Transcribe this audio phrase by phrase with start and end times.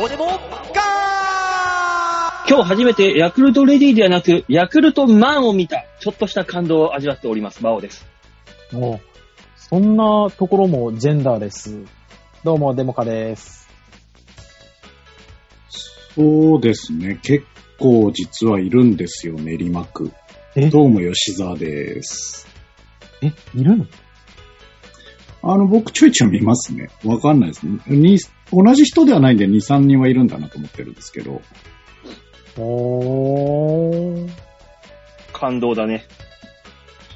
[0.00, 0.80] どうでもガ
[2.48, 8.06] 今日初めてヤクルトレディではなく、ヤクルトマンを見た、ちょっとした感動を味わっております、バオです。
[8.72, 9.06] もう、
[9.58, 11.84] そんなところもジェンダーレス。
[12.44, 13.68] どうも、デモカです。
[16.16, 17.20] そうですね。
[17.22, 17.44] 結
[17.78, 20.12] 構実はいるんですよ、練馬区。
[20.56, 20.70] え？
[20.70, 22.48] どうも吉沢です。
[23.20, 23.86] え、いるの？
[25.42, 26.88] あの、僕ちょいちょい見ますね。
[27.04, 27.80] わかんないですね。
[27.86, 28.18] に
[28.52, 31.40] 同じ人ではないんで2、3人はいるんだなと思ってるんですけど。
[32.58, 34.30] おー。
[35.32, 36.04] 感動だね。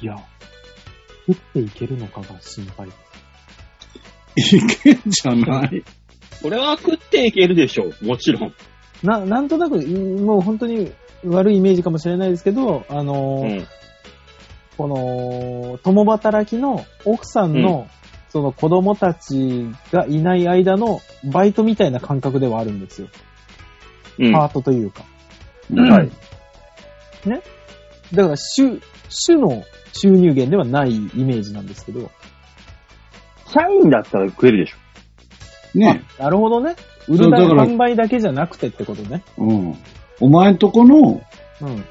[0.01, 0.17] いや、
[1.27, 2.87] 食っていけるのかが心配。
[4.37, 4.41] い
[4.83, 5.83] けんじゃない？
[6.41, 8.53] これは食っていけるでしょう、もちろん。
[9.03, 10.91] な、なんとなく、んもう本当に
[11.25, 13.67] 悪いイメージかもしれないですけど、あのーうん。
[14.77, 17.87] この、共働きの奥さんの、
[18.35, 23.07] その子供たちがいない間のバイトみたいな感覚ではあるんですよ。
[24.19, 24.33] うん。
[24.33, 25.05] パートというか。
[25.73, 26.11] はい。
[28.13, 32.11] だから、主、主の収入源ではないイメージなんですけど。
[33.53, 35.79] 社員だったら食えるでしょ。
[35.79, 36.75] ねあなるほどね。
[37.07, 39.23] 売るだそうだから販売だけじゃなくてってことね。
[39.37, 39.77] うん。
[40.19, 41.21] お前んとこの
[41.61, 41.85] うん。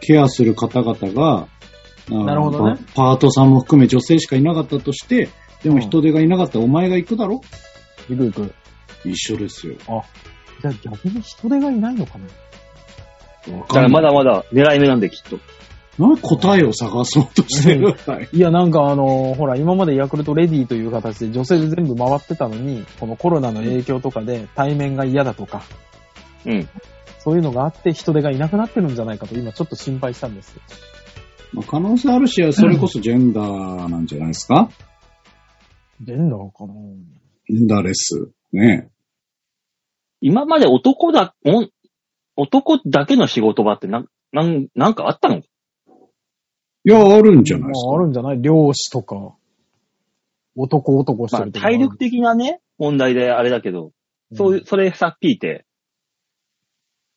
[0.00, 1.48] ケアする方々が、
[2.10, 5.28] あなるほどねパパートさんも含め女性しかいなかったとして、
[5.62, 7.40] でも人手がいなかったらお前が行くだろ？
[8.10, 8.54] いくいく。
[9.04, 9.76] 一緒ですよ。
[10.60, 12.26] じゃあ逆に人手がいないのかな
[13.58, 15.38] だからまだまだ狙い目なんで、きっと。
[15.98, 17.94] なんで答えを探そうとしてる？
[18.06, 25.62] はいいや、なんかあのほら、今までヤクルトレディという形で女性で全部回ってたのに、このコロナの影響とかで対面が嫌だとか、
[26.46, 26.68] うん。
[27.18, 30.62] そういうのがあって人手がいなくなってるんじゃないかと今ちょっと心配したんですよ。
[31.52, 34.70] まあ、可能性あるし、それこそジェンダーなんじゃないですか、
[36.02, 36.74] ジェンダーかな
[37.48, 38.30] ジェンダーレス。
[38.52, 38.90] ね。
[40.20, 41.70] 今まで男だ、おん
[42.36, 45.36] 男だけの仕事場ってなん、なん、なんかあったの？
[45.36, 45.42] い
[46.84, 47.86] や、あるんじゃないですか。
[47.88, 48.42] まあ、あるんじゃない？
[48.42, 49.36] 漁師とか、
[50.56, 51.66] 男男してまあ、るとか。
[51.66, 53.92] 体力的なね、問題であれだけど、
[54.34, 55.66] そういう、それさっ聞いて、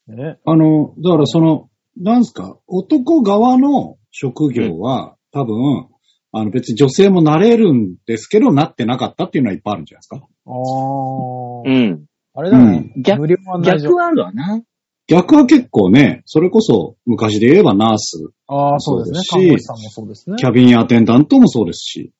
[0.08, 0.38] ね。
[0.46, 5.88] あの、だからその、なんすか、男側の職業は、多分、
[6.38, 10.28] あの別に女性もなれるんですけど、なってなかったっていうのはいっぱいあるんじゃないですか。
[10.46, 11.64] あー。
[11.66, 12.06] うん。
[12.34, 12.92] あれだね。
[12.98, 13.88] 逆無料案内所。
[13.88, 14.62] 逆はあるわな。
[15.08, 19.20] 逆は結構ね、それこそ昔で言えばナース、ああ、そうですね。
[19.24, 20.36] そうですしさんもそうですね。
[20.38, 22.12] キャビンアテンダントもそうですし。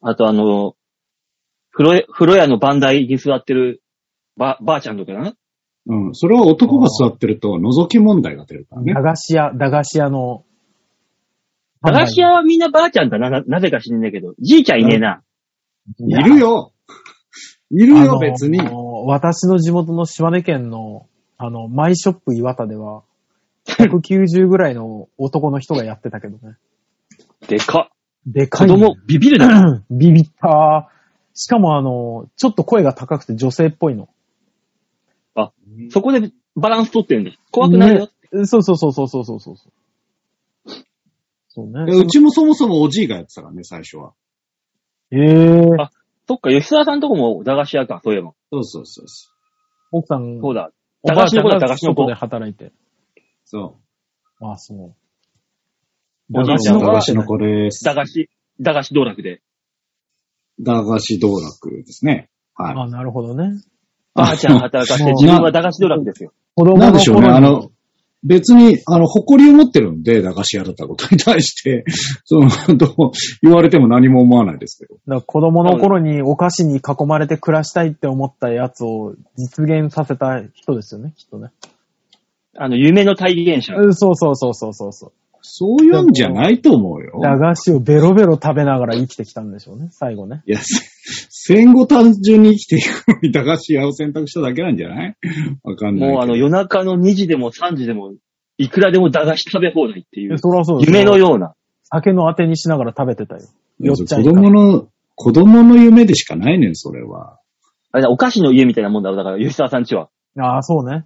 [0.00, 0.76] あとあの、
[1.72, 3.82] 風呂屋、風呂屋の番台に座ってる
[4.38, 5.34] ば、ばあちゃんとかな
[5.88, 6.14] うん。
[6.14, 9.02] それは男が座ってると覗き問題が出るからね駄。
[9.02, 10.44] 菓子屋、駄菓子屋の。
[11.92, 15.22] 駄菓子屋はみんなばあちゃんだな、ななぜか知んないけど、じいちゃんいねえな。
[15.98, 16.72] いるよ
[17.70, 18.58] いるよ、あの別に。
[19.06, 21.06] 私の地元の島根県の、
[21.38, 23.02] あの、マイショップ岩田では、
[23.66, 26.56] 190ぐらいの男の人がやってたけどね。
[27.48, 27.96] でかっ。
[28.26, 29.82] でかい、子供、ビビるな。
[29.90, 30.90] ビビった。
[31.34, 34.08] しかもあの、ちょっと声が高くて女性っぽいの。
[35.90, 37.32] そこでバランス取ってるんだ。
[37.50, 38.08] 怖くないよ。
[38.32, 39.56] うそうそうそうそうそうそう。
[41.56, 41.90] そうね。
[41.90, 44.12] うちもそもそもおじいがやってたからね、最初は。
[45.10, 45.90] ええあ
[46.28, 48.34] そっか、吉沢さんとこも駄菓子屋か、そういえば。
[48.52, 49.30] そうそうそうそ
[49.90, 50.70] 奥さん、そうだ。
[51.02, 52.64] おばあちゃんが駄菓子の子外で働いて。
[52.66, 52.72] う。
[53.46, 53.78] そ
[54.42, 54.94] ああ、そう。
[56.34, 56.58] おじいう。
[56.58, 57.84] ちゃんが駄菓子の子です。
[57.84, 58.28] 駄菓子、
[58.60, 59.40] 駄菓子道楽で。
[60.60, 62.28] 駄菓子道楽ですね。
[62.54, 62.74] はい。
[62.74, 63.62] ああ、なるほどね。
[64.14, 66.34] ばあちゃん働かせて、自分は駄菓子道楽ですよ。
[66.54, 67.70] 子供のなんでしょうね、あの、
[68.26, 71.84] 別に、あの、誇りを持ってるんで、駄菓子屋だったことに対して、
[72.24, 73.10] その、どう
[73.42, 74.94] 言われても何も思わないですけど。
[74.94, 81.50] だから子供の頃にお菓子に囲まれて暮らしたいって思ったやつを実現させた人ですよね、きっとね。
[82.58, 83.74] あの、夢の体現者。
[83.76, 85.12] うんそうそうそうそうそうそう。
[85.48, 87.20] そういうんじゃないと思うよ。
[87.22, 90.42] 駄菓子をベロベロ食べながら生きてきたんでしょうね、最後ね。
[90.44, 90.58] いや、
[91.30, 95.14] 戦後単純に生きていくのに駄菓子屋を選択しただけなんじゃない？
[95.62, 96.12] わかんないけど。
[96.14, 98.12] もうあの、夜中の2時でも3時でも、
[98.58, 101.54] いくらでも駄菓子食べ放題っていう、そそうです夢のような。
[101.84, 103.42] 酒のあてにしながら食べてたよ。
[103.80, 107.38] いやよっちゃん子供の、子供の夢でしかないねん、それは。
[107.92, 110.08] あれだ、お菓子の家みたいなもんだろ、だから、吉沢さんちは。
[110.38, 111.04] ああ、そうね。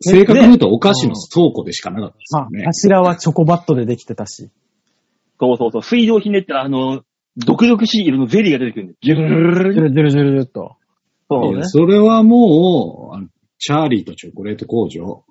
[0.00, 4.50] 正確に言うとお菓子の倉庫でしかなかったですまあよね。、柱はチョコバットでできてたし。
[5.40, 5.82] そうそうそう。
[5.82, 7.02] 水道ひねったら、あの、
[7.36, 8.94] 毒々しい色のゼリーが出てくるんで。
[9.02, 10.76] ジュルルルルルジュルジュルジュルジュルっと。
[11.30, 13.28] そうねそれはもう、
[13.58, 15.24] チャーリーとチョコレート工場。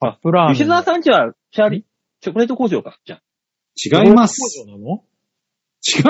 [0.00, 0.54] カップラーメン。
[0.54, 1.82] 吉沢さんちは、チャーリー、
[2.20, 2.98] チョコレート工場か。
[3.04, 4.02] じゃあ。
[4.04, 4.36] 違います。
[4.64, 5.04] 工場なの？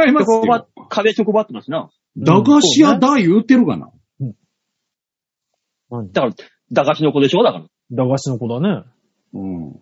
[0.06, 0.87] 違いますチョコバッよ。
[0.88, 1.90] 壁チョコバットだしな。
[2.17, 3.90] 駄菓子屋だ言うてるがな。
[5.90, 6.35] 何だから、
[6.73, 7.43] 駄菓子の子でしょ？
[7.43, 7.64] だから。
[7.90, 8.85] 駄菓子の子だね。
[9.35, 9.81] うん。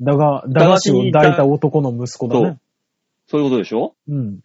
[0.00, 2.58] だが、駄菓子を抱いた男の息子だね。
[3.26, 3.94] そういうことでしょ？
[4.08, 4.40] うん。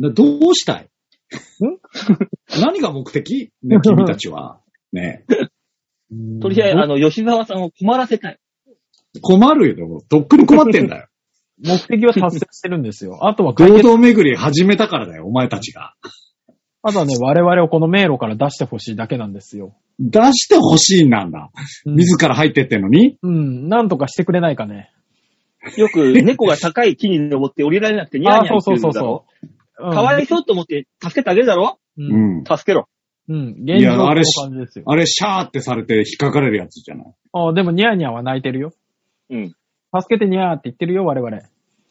[0.00, 0.88] だどうしたい？
[2.60, 3.52] 何が目的？
[3.62, 4.60] ね、君たちは。
[4.92, 5.24] ね。
[6.40, 8.38] とりあえず、あの、吉沢さんを困らせたい。
[9.22, 10.02] 困るよ。
[10.08, 11.08] とっくに困ってんだよ。
[11.64, 13.18] 目的は達成してるんですよ。
[13.26, 15.94] あとは解決、合同巡り始めたからだよ、お前たちが。
[16.82, 19.74] あとはね、我々をこの迷路から出してほしいだけなんですよ。
[19.98, 21.50] 出してほしいんなんだ。
[21.86, 23.16] うん自ら入ってってんのに？
[23.22, 24.90] うん、なんとかしてくれないかね。
[25.78, 29.94] よく猫が高い木に登って降りられなくてニヤニヤあそうしてるだろそうそうそう。
[29.94, 31.78] かわいそうと思って助けてあげるだろ？
[31.96, 32.02] う。
[32.02, 32.44] うんん。
[32.44, 32.88] 助けろ。
[33.28, 33.48] うん。
[33.48, 34.84] 現状このいやあれ感じですよ。
[34.86, 37.06] あれ、シャーってされて引っかかれるやつじゃない？
[37.32, 38.72] あでもニャーニャーは泣いてるよ。
[39.30, 39.48] うん。
[39.48, 41.38] 助けてニャーって言ってるよ、我々。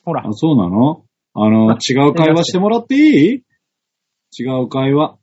[0.06, 0.34] ほらあ、。
[0.34, 1.06] そうなの？
[1.34, 3.44] あの、違う会話してもらっていい？
[4.40, 5.18] 違う会話。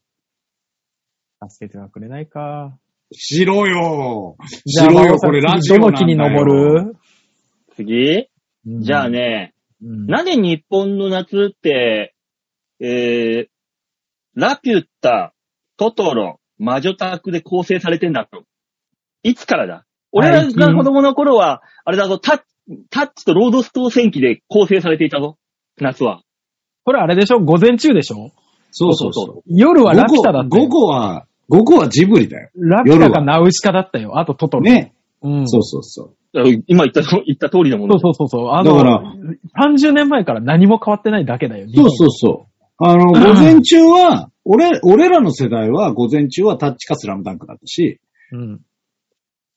[1.48, 2.76] 助けてはくれないか。
[3.12, 4.36] しろよ
[4.66, 5.98] しろよ、これラジオなんだよ。
[5.98, 6.96] どの木に登る？
[7.76, 8.28] 次？
[8.66, 9.06] じゃあ。
[9.06, 12.14] うんね、うんなぜ日本の夏って、
[12.80, 13.48] えー、
[14.34, 15.32] ラピュッタ、
[15.80, 18.42] トトロ、魔女宅で構成されてんだと。
[19.22, 19.86] いつからだ？
[20.12, 22.40] 俺らが子供の頃は、あれだぞ、タッ
[22.90, 25.38] タッチとロードストー戦記で構成されていたぞ。
[25.80, 26.20] 夏は。
[26.84, 27.40] これあれでしょ？
[27.40, 28.30] 午前中でしょ？
[28.72, 29.42] そうそうそう。
[29.46, 30.66] 夜はラピュタだったよ。
[30.66, 32.50] 午後は、午後はジブリだよ。
[32.56, 34.18] ラピュタかナウシカだったよ。
[34.18, 34.64] あとトトロ。
[34.64, 34.92] ね。
[35.22, 35.48] うん。
[35.48, 36.16] そうそうそう。
[36.66, 37.98] 今言った、 言った通りのもの。
[37.98, 38.52] そうそうそうそう。
[38.52, 39.14] あだからの、
[39.66, 41.66] 30年前から何も変わってないだけだよ。
[41.74, 42.49] そうそうそう。
[42.82, 48.00] あの、午前中は、俺、俺らの世代は午前中はタッチかスラムダンクだったし、
[48.32, 48.36] う。
[48.36, 48.60] うん。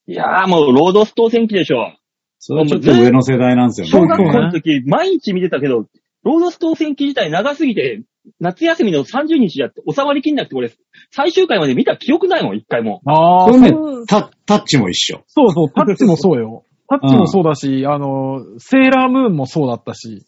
[0.05, 1.93] いやーもうロードストー戦記でしょ。
[2.39, 3.91] それはちょっと上の世代なんですよね。
[3.91, 5.85] 小学校の時、毎日見てたけど、
[6.23, 8.03] ロードストー戦記自体長すぎて、
[8.41, 10.73] 夏休みの30日だって収まりきんなくて、俺、
[11.11, 13.01] 最終回まで見た記憶ないもん、一回も。
[13.05, 15.23] ああ、これねそうタタッチも一緒。
[15.27, 16.65] そうそう、タッチもそうよ。
[16.89, 20.25] タッチもそうだし、あの、セーラームーンもそうだったし、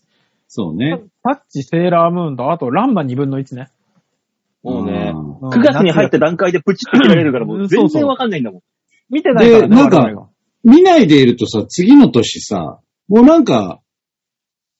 [0.47, 1.01] そうね。
[1.25, 3.69] タッチ、セーラームーンと、あとランマ2分の1ね。
[4.61, 8.61] もうね、うん9月に入った段階でプチって切られるから、もううん全然わかんないんだもん。
[9.09, 10.29] 見てないからね、でなんか我々が
[10.63, 13.79] 見ないでいるとさ、次の年さ、もうなんか、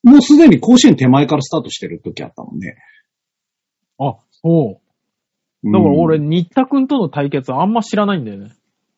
[0.02, 2.76] もうすでに甲子園手前からスタートしてる時あったもんね。
[3.98, 4.80] あ、そ
[5.64, 5.68] う。
[5.68, 8.52] うんだから俺、新田くんとの対決あんま知らないんだよね。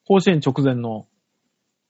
[0.07, 1.07] 甲子園直前の。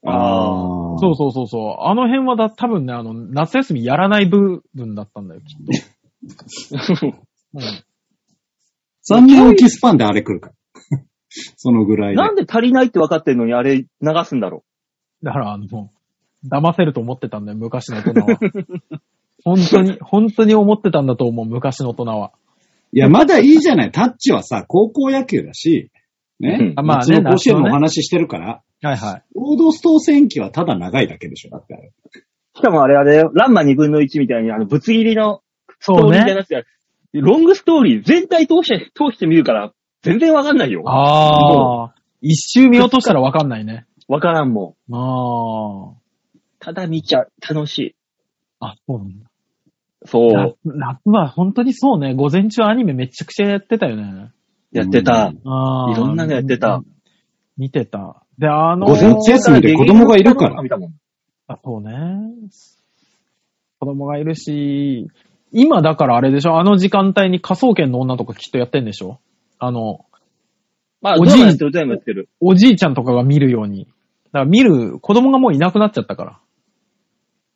[0.05, 0.99] ああ。
[0.99, 1.85] そうそうそうそう。
[1.85, 5.57] あの辺はだ、多分ね、あの、夏休みやらない部分だったんだよ、きっ
[7.01, 7.07] と。
[7.55, 7.63] うん、
[9.09, 10.55] 3年おきスパンであれ来るから。
[11.57, 12.17] そのぐらいで。
[12.17, 13.87] なんで足りないって分かってんのにあれ流
[14.25, 14.65] すんだろ
[15.23, 15.67] だから、あの、
[16.47, 18.39] 騙せると思ってたんだよ、昔の大人は。
[19.45, 22.33] 本当に、本当に思ってたんだと思う、昔の大人は。
[22.93, 23.93] いや、まだいいじゃない。
[23.93, 25.91] タッチはさ、高校野球だし、
[26.41, 26.59] ね。
[26.61, 29.23] うんあまあね甲子園の話してるから、はいはい。
[29.35, 31.89] ロードストー戦記はただ長いだけでしょ、だってあれ。
[31.89, 32.19] う。
[32.57, 35.43] しかもあれあれランマ2分の1みたいに、あの、ぶつ切りの
[35.81, 36.35] ストそうーリーじゃね。
[36.35, 36.65] なくて、
[37.15, 40.83] ロングストーリー全体通して、通してみるから、全然わかんないよ。
[40.87, 41.95] ああ。
[42.21, 43.87] 一周見落としたらわかんないね。
[44.09, 44.95] わからんもん。
[44.95, 45.95] あ
[46.61, 47.33] ただ見ちゃう。
[47.49, 47.97] 楽しい。
[48.61, 48.69] あ。
[48.71, 49.31] あ、そうなんだ。
[50.05, 50.57] そう夏。
[50.65, 52.15] 夏は本当にそうね。
[52.15, 54.31] 午前中アニメめちゃくちゃやってたよね。
[54.73, 55.33] やってた。
[55.45, 55.93] ああ。
[55.93, 56.83] いろんなのやってた。
[57.57, 58.23] 見てた。
[58.39, 60.93] で、あのー午前中休みで子供がいるから見たもん。
[61.49, 61.91] あ、そうね。
[63.81, 65.09] 子供がいるし、
[65.53, 66.59] 今だからあれでしょ？
[66.61, 69.19] あの時間帯に科捜研の女とかきっとやってんでしょ？
[69.59, 70.05] あの、
[71.01, 72.29] まあ、おじいドラマやってる、ドラマやってる。
[72.41, 73.87] おじいちゃんとかが見るように。
[73.87, 73.91] だ
[74.33, 76.41] から見る、子供がもういなくなっちゃったから。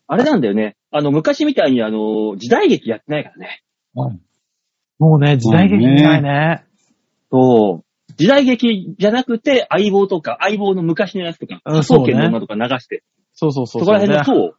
[0.07, 0.77] あれなんだよね。
[0.91, 3.63] あの、昔みたいにあの、時代劇やってないからね。
[4.99, 6.65] もうね、時代劇見ないね。
[7.33, 7.85] そう。
[8.17, 14.57] 時代劇じゃなくて、相棒とか、相棒の昔のやつとか、うん科捜研の女とか流して、そうそうそうそこら辺のでそう。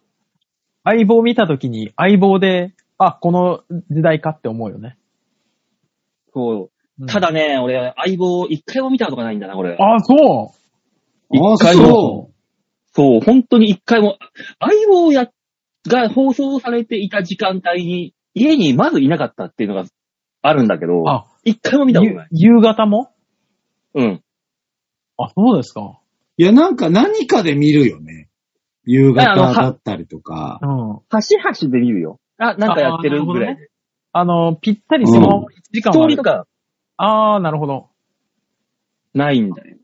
[0.83, 3.61] 相棒見たときに、相棒で、あ、この
[3.91, 4.97] 時代かって思うよね。
[6.33, 9.75] そううんただね、俺、相棒一回も見たことがないんだな、俺。
[9.79, 10.63] あ、そう
[11.31, 12.29] 一回もそ
[12.95, 14.17] そう、本当に一回も、
[14.59, 15.29] 相棒や、
[15.87, 19.85] が放送されていた時間帯に、家にまずいなかったっていうのが
[20.41, 22.27] あるんだけど、あ、一回も見たことない。
[22.31, 23.11] ゆ夕方も？
[23.93, 24.23] うん。
[25.17, 25.81] あ、そうですか。
[25.81, 26.41] う。
[26.41, 28.29] いや、なんか何かで見るよね。
[28.85, 30.59] 夕方だったりとか。
[30.61, 30.99] うん。
[31.09, 32.19] 端々で見るよ。
[32.37, 33.69] あ、なんかやってるぐらいで。
[34.11, 36.47] あの、ぴったりその1時間はあるストーリーとか
[36.97, 37.89] あー、なるほど。
[39.13, 39.77] ないんだよ。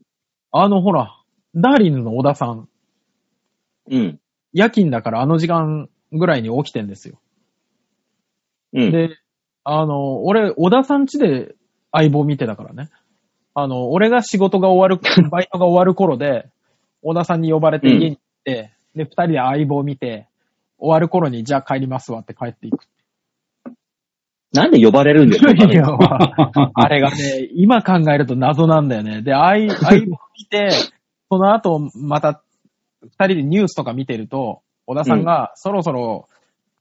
[0.52, 1.16] あの、ほら、
[1.54, 2.68] ダーリンズの小田さん、
[3.90, 4.20] うん。
[4.52, 7.20] 夜勤だからあの時間ぐらいに起きてんですよ。
[8.72, 8.92] うん。
[8.92, 9.18] で、
[9.64, 11.54] あの、俺、小田さん家で
[11.92, 12.88] 相棒見てたからね。
[13.54, 16.48] あの、俺が仕事が終わる、バイトが終わる頃で、
[17.02, 20.28] 小田さんに呼ばれてうん家に行って、で、二人で相棒を見て、
[20.78, 22.86] 終わる頃に、じゃあ帰りますわって帰っていく。
[24.52, 25.52] なんで呼ばれるんですか？
[26.74, 29.22] あれがね、今考えると謎なんだよね。
[29.22, 30.70] で、相、 相棒見て、
[31.30, 32.42] その後、また、
[33.02, 36.28] 二人でニュースとか見てると、小田さんがそろそろ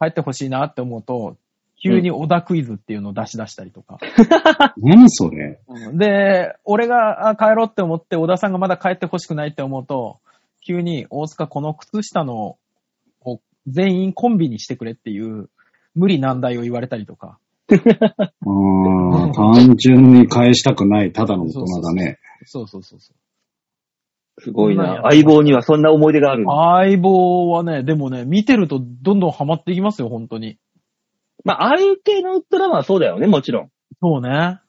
[0.01, 1.37] 帰ってほしいなって思うと、
[1.81, 3.99] 急に小田クイズっていうのを出し出したりとか。
[4.77, 5.59] 何それ？
[5.93, 10.19] で、俺があ帰ろうって思って、小田さんがまだ帰ってほしくないって思うと、
[10.65, 12.57] 急に大塚この靴下の、
[13.67, 15.49] 全員コンビにしてくれっていう、
[15.95, 17.37] 無理難題を言われたりとか。
[17.71, 22.17] あー単純に返したくない、ただの大人だね。
[22.45, 24.41] そうそうそうそう。
[24.41, 25.01] すごいな。
[25.03, 26.45] 相棒にはそんな思い出がある。
[26.45, 30.57] 相棒はね、でもね、見てるとどんどんハマっていきますよ、本当に。
[31.43, 33.69] まあ、ああいう系のドラマはそうだよね、もちろん。
[34.01, 34.59] そうね。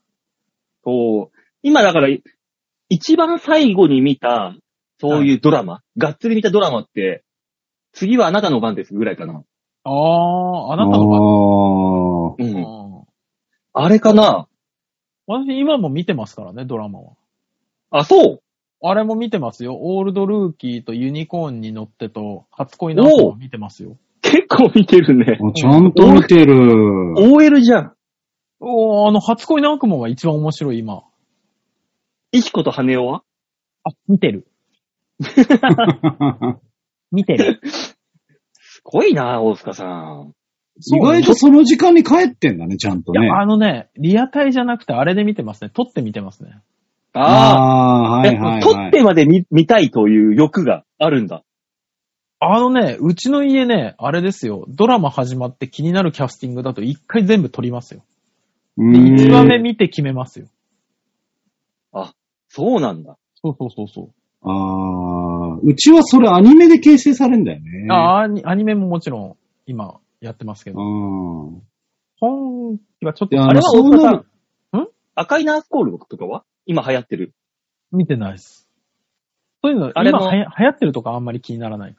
[0.84, 1.38] そう。
[1.62, 2.08] 今だから、
[2.88, 4.54] 一番最後に見た、
[5.00, 7.24] そういうドラマ、がっつり見たドラマって、
[7.92, 9.42] 次はあなたの番ですぐらいかな。
[9.84, 12.64] ああ、ああなたの番ーうん。
[12.64, 12.80] うん
[13.72, 14.48] あれかな？
[15.28, 17.12] 私今も見てますからね、ドラマは。
[17.90, 18.42] あ、そう？
[18.82, 19.78] あれも見てますよ。
[19.80, 23.96] オールドルーキーとユニコーンに乗ってと、初恋の後も見てますよ。
[24.30, 25.38] 結構見てるね。
[25.40, 27.14] あちゃんと見てる。
[27.16, 27.92] OL じゃん。
[28.60, 31.02] おーあの、初恋の悪夢が一番面白い、今。
[32.32, 33.22] イチコと羽男は
[33.84, 34.46] あ、見てる。
[37.10, 37.60] 見てる。
[37.64, 37.96] す
[38.84, 40.34] ごいな、大塚さん。
[40.94, 43.26] 意外とその時間に帰ってんだね、ちゃんとね。
[43.26, 45.70] いや、あのね、リアタイじゃなくてあれで見てますね。
[45.70, 46.60] 撮って見てますね。
[47.12, 48.18] ああ。
[48.20, 48.62] はいはい、はい。
[48.62, 51.42] 撮ってまで見見たいという欲があるんだ。
[52.42, 54.64] あのね、うちの家ね、あれですよ。
[54.68, 58.02] ドラマ始まって気になるキャスティングだと一回全部撮りますよ。
[58.78, 60.46] で、うーん一話目見て決めますよ。
[62.48, 63.16] そうなんだ。
[63.42, 64.10] そうそうそうそう。
[64.42, 67.86] あーうちはそれアニメで形成されんだよね。
[67.88, 70.80] あアニアニメももちろん今やってますけど。
[70.80, 70.82] う
[71.58, 71.62] ん。
[72.18, 74.18] 本気はちょっとあれはそう大塚さな
[74.80, 74.88] るん？
[75.14, 76.42] 赤いナースコールとかは？
[76.66, 77.34] 今流行ってる。
[77.92, 78.68] 見てないです。
[79.62, 81.94] そういうの、あれも今はや流行ってるとかあんまり気にならない。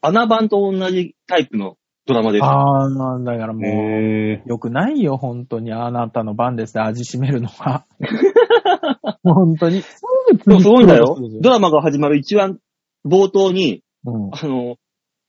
[0.00, 1.76] 穴番と同じタイプの
[2.06, 2.44] ドラマです。
[2.44, 5.72] ああ、なんだからもう、へよくないよ、本当に。
[5.72, 7.84] あなたの番ですね、味しめるのが。
[9.24, 9.82] 本当に。
[9.82, 10.00] す
[10.38, 11.16] すごいんだよ。
[11.42, 12.58] ドラマが始まる一番
[13.06, 14.76] 冒頭に、うんあの、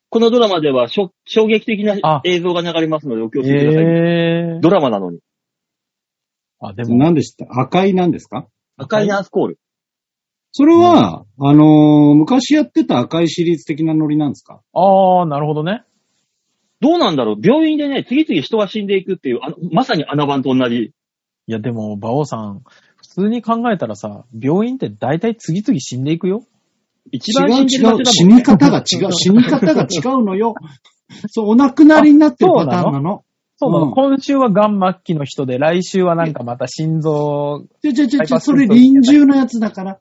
[0.08, 3.84] このドラマではしょ衝撃的なあ映像が流れますのでお気をつけください。
[3.84, 5.20] ええドラマなのに。
[6.60, 6.88] あ、でー。
[6.88, 7.46] も、何でした？
[7.60, 8.46] 赤いなんですか？
[8.76, 9.58] 赤いナースコール。
[10.52, 14.60] それは、あのー昔やってた赤いシリーズ的なノリなんですか？
[14.74, 15.84] ああ、なるほどね。
[16.80, 17.36] どうなんだろう？
[17.40, 20.76] 病院でね、次々人が死んでいくっていう、あのまさに穴番と同じ。
[20.76, 22.62] いや、でも、馬王さん、
[22.96, 26.42] 普通に考えたらさ、病院って大体次々死んでいくよ。
[27.12, 27.94] 一違う番死んでる場違う。
[27.94, 29.12] 所だもんね死に方が違う。
[29.12, 30.54] 死に方が違うのよ。
[31.28, 33.24] そう、お亡くなりになってるパターンなの。
[33.56, 39.98] そうなの、うん今週はガン末期の人で、来週はなんかまた心臓、ちょちょちょちょ、ハイパーそれ臨終のやつだから。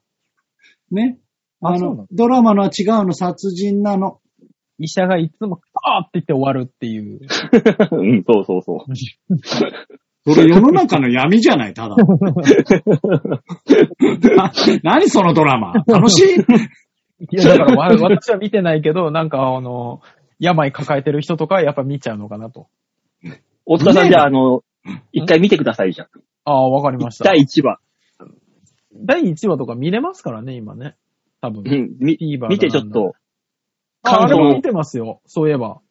[0.91, 1.17] ね。
[1.61, 4.19] あの、のドラマのは違うの、殺人なの。
[4.77, 7.19] 医者がいつも、あーって言って終わるっていう。
[7.91, 8.79] うん、そうそうそう。
[10.33, 11.95] それ世の中の闇じゃない、ただ。
[14.35, 14.51] な
[14.83, 15.73] 何そのドラマ？
[15.87, 16.35] 楽しい？
[17.31, 20.01] いや、だからわ私は見てないけど、なんかあの、
[20.39, 22.67] 病抱えてる人とかはやっぱ見ちゃうのかなと。
[23.65, 24.61] 大塚さんじゃあ、あの、
[25.11, 26.07] 一回見てくださいじゃん。
[26.45, 27.25] ああ、わかりました。
[27.25, 27.79] 第1話。
[28.93, 30.95] 第1話とか見れますからね、今ね。
[31.41, 31.63] 多分。
[31.65, 33.13] うん、み TVer 見てちょっと、
[34.03, 35.21] ああれも見てますよ。
[35.25, 35.81] そういえば。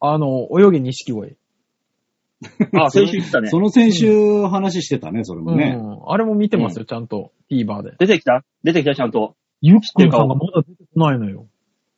[0.00, 1.36] あの、泳げ錦鯉。
[2.78, 3.58] あ、先週言ってたねそ。
[3.58, 5.78] の先週話してたね、それもね。
[5.80, 6.12] うん。
[6.12, 7.32] あれも見てますよ、ちゃんと。
[7.50, 7.92] TVer で。
[7.98, 8.44] 出てきた？
[8.62, 8.94] 出てきた？
[8.94, 9.36] ちゃんと。
[9.62, 11.46] ゆっくんさんがまだ出てこないのよ。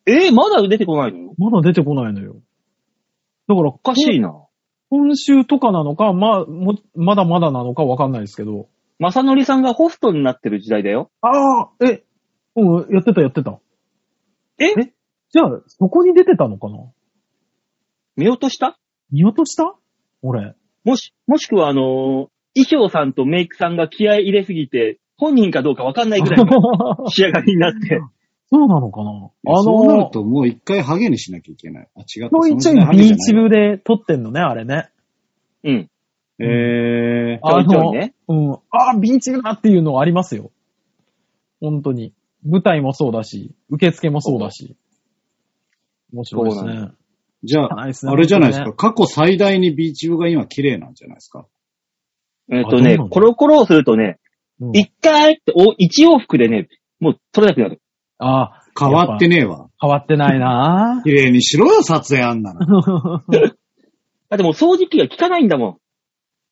[0.07, 1.35] えー、まだ出てこないの？
[1.39, 2.37] まだ出てこないのよ。
[3.49, 4.45] だから、おかしいな。
[4.91, 8.69] 今週とかなのか、まあ、も、まだまだなのかわかんないですけど。
[8.99, 11.11] まさのりさんがホストになってる時代だよ。
[11.21, 12.03] ああ、え、
[12.57, 13.59] うん、やってたやってた。
[14.59, 14.67] え？
[14.67, 14.93] え？
[15.31, 16.79] じゃあ、そこに出てたのかな？
[18.17, 18.79] 見落とした？
[19.13, 19.75] 見落とした？
[20.23, 20.55] 俺。
[20.85, 26.51] もし、もしくはあのー衣装さんとメイクさんが気合い入れすぎて、本人かどうかわかんないぐらいの
[27.09, 28.01] 仕上がりになって。
[28.51, 29.31] そうなのかな？
[29.53, 31.89] あそうなるの、ともう一回ハゲにしなきゃいけない。
[31.95, 32.31] あ、違った。
[32.31, 34.89] ちょいちょいビーチ部で撮ってんのね、あれね。
[35.63, 35.91] うん。
[36.41, 38.15] えちょいちょいね。
[38.29, 38.53] うん。
[38.71, 40.53] ああ、ビーチ部だっていうのありますよ。
[41.61, 42.13] 本当に。
[42.45, 44.77] 舞台もそうだし、受付もそうだし。
[46.13, 46.91] 面白いですね。
[47.45, 48.65] じゃあ、ねあれじゃないですか。
[48.67, 51.47] 本過去最大にビーチ部が今綺麗なんじゃないですか？
[52.51, 54.19] えっ、とねコロコロをするとね、
[54.61, 56.69] うん一回って、お、一往復でね、
[56.99, 57.81] もう取れなくなる。
[58.19, 59.69] ああ、変わってねえわ。
[59.81, 62.67] 変わってないな綺麗にしろよ、撮影あんなら。
[62.67, 65.77] だってもう掃除機が効かないんだもん。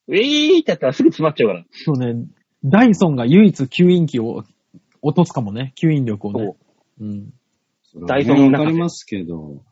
[0.09, 1.65] ウィーってやったらすぐ詰まっちゃうから。
[1.71, 2.27] そうね、
[2.65, 4.45] ダイソンが唯一吸引機を
[5.03, 6.55] 落とすかもね、吸引力をね。
[8.07, 9.63] ダイソンの中わかりますけど。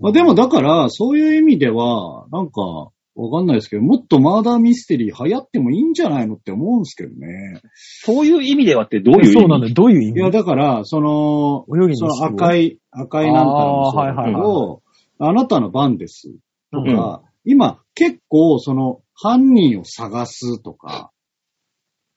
[0.00, 7.60] まあでもだから、そういう意味では、なんか、わかんないですけど、もっとマーダーミステリー流行ってもいいんじゃないのって思うんですけどね。
[7.74, 9.32] そういう意味ではってどういう意味？
[9.32, 9.66] そうなんだ。
[9.66, 9.74] よ。
[9.74, 10.20] どういう意味？
[10.20, 14.42] いや、だから、その、その泳ぎにしろ赤い、赤いなんたらもそうだけあーはいはい。
[14.42, 14.82] ど、
[15.18, 16.30] あなたの番です。
[16.72, 16.96] とうん。
[16.96, 21.10] か、今結構その犯人を探すとか、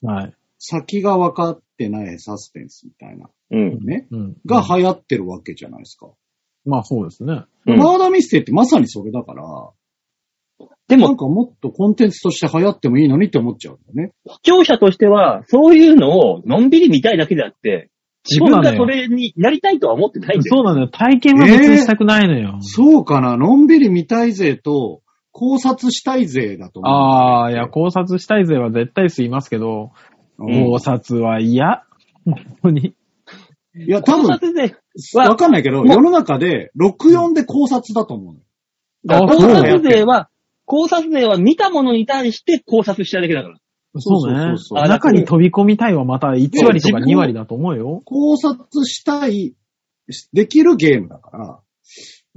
[0.01, 0.33] はい。
[0.60, 3.86] 先が分かってないサスペンスみたいなうん。
[3.86, 4.38] ね、うん。
[4.45, 6.10] が流行ってるわけじゃないですか。
[6.65, 7.43] まあそうですね。
[7.67, 9.43] うんマーダーミステリーってまさにそれだから、
[10.88, 14.13] でも、なんかもっとコンテンツとして流行ってもいいのにって思っちゃうんだよね。
[14.27, 17.89] 視聴者としては、そういうのをのんびり見たいだけであって、
[18.29, 20.55] 自分がそれになりたいとは思ってないんだよ。
[20.55, 20.88] そうなんだよ。
[20.88, 22.57] 体験は別にしたくないのよ。
[22.62, 25.01] そうかな、のんびり見たい勢と
[25.34, 26.94] 考察したい勢だと思う。
[26.94, 29.92] ああ、いや、考察したい勢は絶対数いますけど、
[30.38, 31.84] うん考察は嫌。
[32.25, 32.96] 本当に。
[33.75, 34.30] いや、多考分、
[35.16, 38.36] わかんないけど、世の中で64で考察だと思う
[39.08, 40.30] 考察勢は、
[40.66, 43.58] 考察勢は見たものに対して考察したいだけだから。
[44.00, 48.02] そうねそうそうそうあ中に飛び込みたいはまた1割とか2割だと思うよ。
[48.06, 49.56] 考察したい、
[50.32, 51.60] できるゲームだから、ああ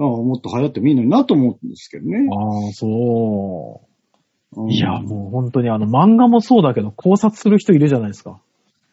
[0.05, 2.29] もっと流行ってもいいのになと思うんですけどね。
[2.31, 2.87] ああ、そ
[4.55, 4.67] うう。
[4.67, 8.41] んいや、もう本当にあの漫画もそうだけど考察する人いるじゃないですか。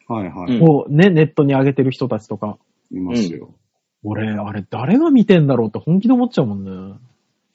[0.08, 2.58] はいはい、うんこうね、ネットに上げてる人たちとか。
[2.92, 3.54] いますよ。
[4.04, 7.00] 俺、あれ誰が見てんだろうって本気で思っちゃうもんね。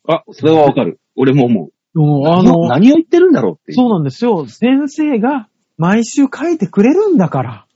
[0.09, 0.99] あ、それはわかる。
[1.17, 1.99] 俺も思う。
[1.99, 3.77] もうあ何をの、何を言ってるんだろうっていう。
[3.77, 4.47] そうなんですよ。
[4.47, 7.67] 先生が毎週書いてくれるんだから。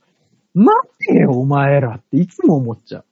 [0.55, 3.05] 待ってよ、お前らっていつも思っちゃう。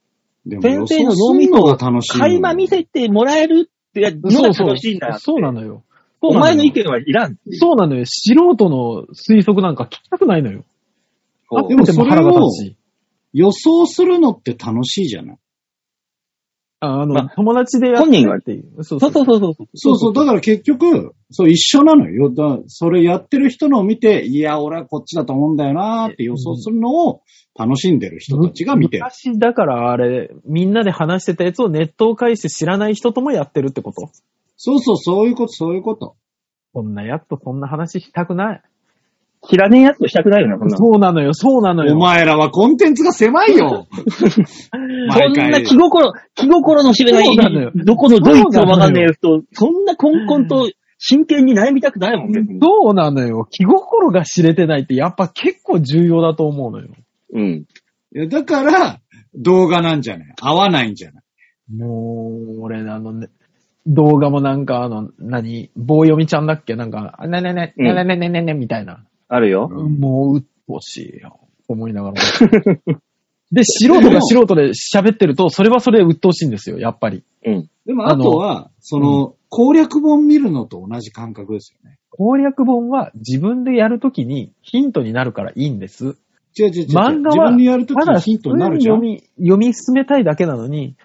[0.46, 2.32] でも先生の脳みそをが楽しいのよ。
[2.34, 5.18] 垣間見せてもらえるってのが楽しいんだよ。
[5.18, 5.84] そうなのよ。
[6.20, 7.36] お前の意見はいらん。
[7.52, 8.04] そうなのよ。
[8.06, 10.64] 素人の推測なんか聞きたくないのよ。
[11.50, 12.48] そうでもそれを。
[13.32, 15.38] 予想するのって楽しいじゃない。
[16.84, 18.82] ああの、まあ友達でやってるっていう。
[18.82, 19.54] そうそうそうそうそう。
[19.74, 22.28] そうそう、だから結局、そう一緒なのよ。
[22.28, 27.22] だそれやってる人のを見て、いや、俺はこっちだと思うんだよなーって予想するのを
[27.56, 29.04] 楽しんでる人たちが見てる。
[29.04, 34.10] 昔だからあれ、みんなで話してたやつをネットを介して知らない人ともやってるってこと？
[34.56, 36.16] そうそう、そういうこと、そういうこと。
[36.74, 38.62] そんなやつとそんな話したくない。
[39.48, 40.78] 知らねえやつとしたくないよな、こんなの。
[40.78, 41.94] そうなのよ、そうなのよ。
[41.96, 43.86] お前らはコンテンツが狭いよ。
[44.14, 44.26] そ
[45.08, 52.60] 毎んな回気心、気心の知れないそうなのよ、どこのドイツもわかんねえ人、そんなコンコンと真剣に悩みたくないもん、別に。
[52.60, 53.46] そうなのよ。
[53.50, 56.88] 気心が知れてないってやっぱ結構重要だと思うのよ。
[57.34, 57.64] うん。
[58.14, 59.00] いやだから、
[59.34, 60.28] 動画なんじゃない？
[60.40, 61.76] 合わないんじゃない？
[61.76, 63.28] もう、俺あのね、
[63.86, 65.70] 動画もなんかあの、何？
[65.74, 66.76] 棒読みちゃんだっけ？
[66.76, 69.04] なんか、あねねね、うんねねねねねねみたいな。
[69.34, 69.66] あるよ。
[69.68, 71.40] もう、うっとうしいよ。
[71.66, 72.14] 思いながら。
[73.50, 77.22] で、素人が素人で喋ってると、それはそれで鬱陶しいんですよ、やっぱり。
[77.46, 77.70] うん。
[77.86, 81.98] でもあとは、その、攻略本見るのと同じ感覚ですよね。
[82.10, 86.16] 攻略本は自分でやるときにヒントになるからいいんです。
[86.58, 86.86] 違う違う違う。
[86.88, 88.96] 漫画は、自分にやるときただにヒントになるじゃん。
[88.96, 90.96] 読み、読み進めたいだけなのに、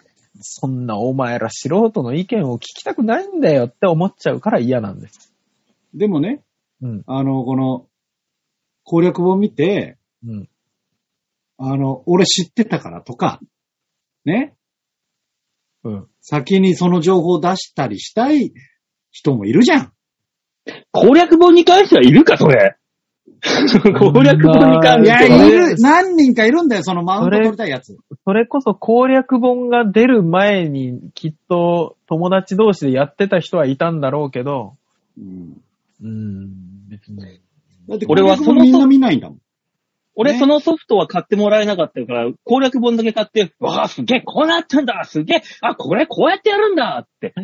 [0.41, 5.33] そんなお前ら素人の意見を聞きたくないんだよって思っちゃうから嫌なんです。
[5.93, 6.43] でもね、
[6.81, 7.03] うん。
[7.07, 7.87] あの、この、
[8.87, 10.49] 攻略本見て、うん。
[11.57, 13.41] あの、俺知ってたからとか、
[14.23, 14.55] ね、
[15.83, 16.07] うん。
[16.21, 18.53] 先にその情報を出したりしたい
[19.11, 19.93] 人もいるじゃん。
[20.91, 22.77] 攻略本に関してはいるか、それ。
[23.99, 25.45] 攻略本に関いや、しては。
[25.45, 27.97] いる、何人かいるんだよ、そのマウント取りたいやつ。
[28.23, 34.77] それこそ攻略本が出る前にきっと友達同士でやってた人はいたんだろうけど、
[35.17, 35.61] うん、
[36.01, 37.41] うん、別に。
[37.87, 39.39] だって俺は攻略本みんな見ないんだもん。
[40.19, 47.35] 俺、ねそのソフトは買ってもらえなかったから、攻略本だけ買って、わあ、すげえ、こうなったんだすげえあ、これこうやってやるんだって、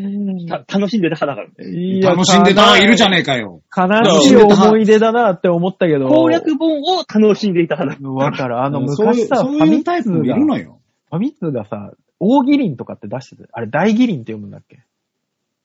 [0.50, 1.70] た楽しんでた派だから。
[1.70, 3.62] いや楽しんでたいるじゃねえかよ。
[3.78, 6.10] 悲しい思い出だなって思ったけど。
[6.10, 8.10] 攻略本を楽しんでいた派だ。
[8.10, 8.60] わかる。
[8.60, 10.82] あの、そういう昔さ、そういうファミ通タイプもいが、るのよ。
[11.12, 13.50] ファミ通がさ、大義林とかって出してた。
[13.52, 14.80] あれ、大義林って読むんだっけ？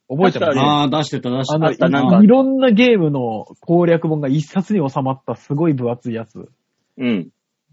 [0.08, 1.66] 覚えてますああ、出してた、出してた。
[1.66, 6.48] あったなんかい、いろんなゲームの攻略本が一冊に収まったすごい分厚いやつ。
[6.96, 7.28] うん。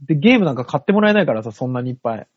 [0.05, 2.27] で、ゲームなんか買ってもらえないからさ、そんなにいっぱい。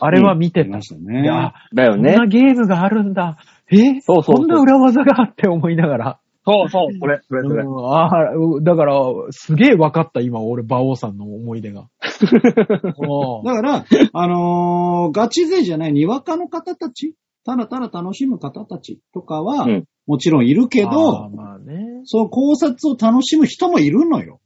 [0.00, 0.64] あれは見てた。
[0.64, 1.22] 出ましたね。
[1.22, 2.20] であ、だよねこん。
[2.20, 3.38] なゲームがあるんだ。
[3.72, 4.00] え？
[4.02, 6.20] そうそうそうこんな裏技があって思いながら。
[6.46, 7.64] そうそう、これ、これ、これ。
[7.64, 8.94] うんああ、うだから、
[9.30, 11.88] すげえ分かった、今、俺、馬王さんの思い出が。
[12.00, 22.00] だから、あのーガチ勢じゃない、にわかの方たち、ただただ楽しむ方たちとかは、うんもちろんいるけど、まあね。
[22.04, 24.40] その考察を楽しむ人もいるのよ。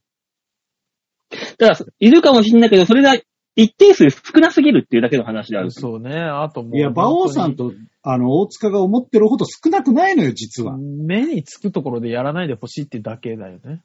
[1.58, 3.16] ただ、いるかもしれないけど、それが
[3.56, 5.70] 一定数少なすぎるっていうだけの話である。
[5.70, 6.18] そうね。
[6.18, 6.76] あともう。
[6.76, 10.76] いや、馬王さんと、あの、大塚が思ってるほど少なくないのよ、実は。
[10.76, 13.80] 目につくところでやらないでほしいってだけだよね。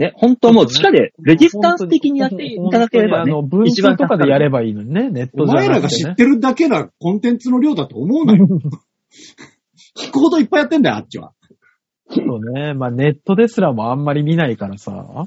[0.00, 6.02] ね、本当もう地下でレジスタンス的にやっていただければねあの、、文通とかでやればいいのにね、ネットじゃお前らなくてね。
[6.04, 8.48] が知ってるだけなコンテンツの量だと思うなよ。
[9.98, 11.32] 聞くほどいっぱいやってんだよ、あっちは。
[12.08, 12.72] そうね。
[12.72, 15.26] まあネットですらもあんまり見ないからさ。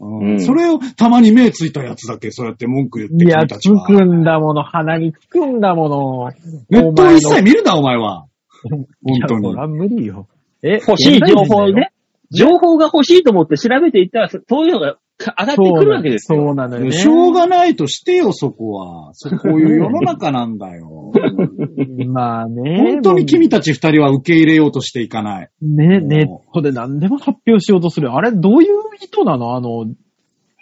[0.00, 3.86] うんうんそれをたまに目ついたやつだけそうやって文句言っていや、つ君たちは。
[3.86, 6.30] くんだもの、鼻につくんだもの。
[6.70, 8.26] ネットを一切見見るな、お前は。
[8.64, 10.26] 本当にいや、そら無理よ。
[10.62, 11.92] え、欲しい情報をね、
[12.30, 16.46] 情報が欲しいと思って調べていったら、そそういうのが上がってくるわけですよ。
[16.46, 16.92] そうなのよね。
[16.92, 19.10] しょうがないとしてよ、そこは。
[19.14, 21.12] そこういう世の中なんだよ。
[22.08, 22.78] まあね。
[22.78, 25.50] 本当に君たち二人は受け入れようとしていかない。
[25.60, 28.12] ね、ネットで何でも発表しようとする。
[28.12, 29.56] あれ、どういう意図なの？
[29.56, 29.86] あの、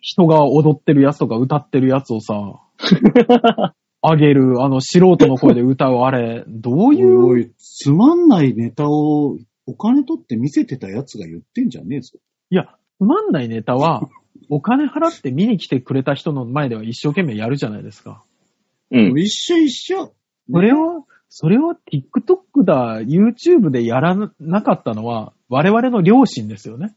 [0.00, 2.34] 人が踊ってるやつとか歌ってるやつをさ、
[4.00, 9.36] あげる、あの、素人の声で歌うあれ、どういう、つまんないネタを
[9.68, 12.18] お金取って見せてたやつが言ってんじゃねえぞ。
[12.48, 14.08] いや、つまんないネタは、
[14.48, 18.24] お金払って見に来てくれた人の前では一生懸命やるじゃないですか。
[18.90, 19.18] うん。
[19.18, 20.14] 一緒一緒。
[20.50, 26.96] それを、それを TikTok だ、YouTube でやらなかったのは、我々の良心ですよね。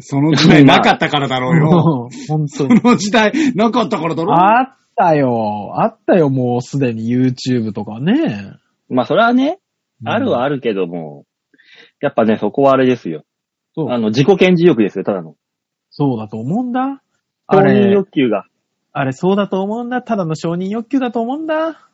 [0.00, 2.10] その時代なかったからだろうよ。
[2.28, 2.80] 本当そに。
[2.82, 4.36] の時代なかったからだろう。
[4.36, 5.80] あったよ。
[5.80, 8.52] あったよ、もうすでに YouTube とかね。
[8.90, 9.60] まあ、それはね、
[10.04, 11.24] あるはああるけども、
[12.00, 13.24] やっぱね、そこはあれですよ。
[13.74, 15.36] そうあの、自己顕示欲ですよ、ただの。
[15.90, 17.02] そうだと思うんだ。
[17.50, 18.46] 承認あれ、欲求が。
[18.92, 20.02] あれそうだと思うんだ。
[20.02, 21.90] ただの承認欲求だと思うんだ。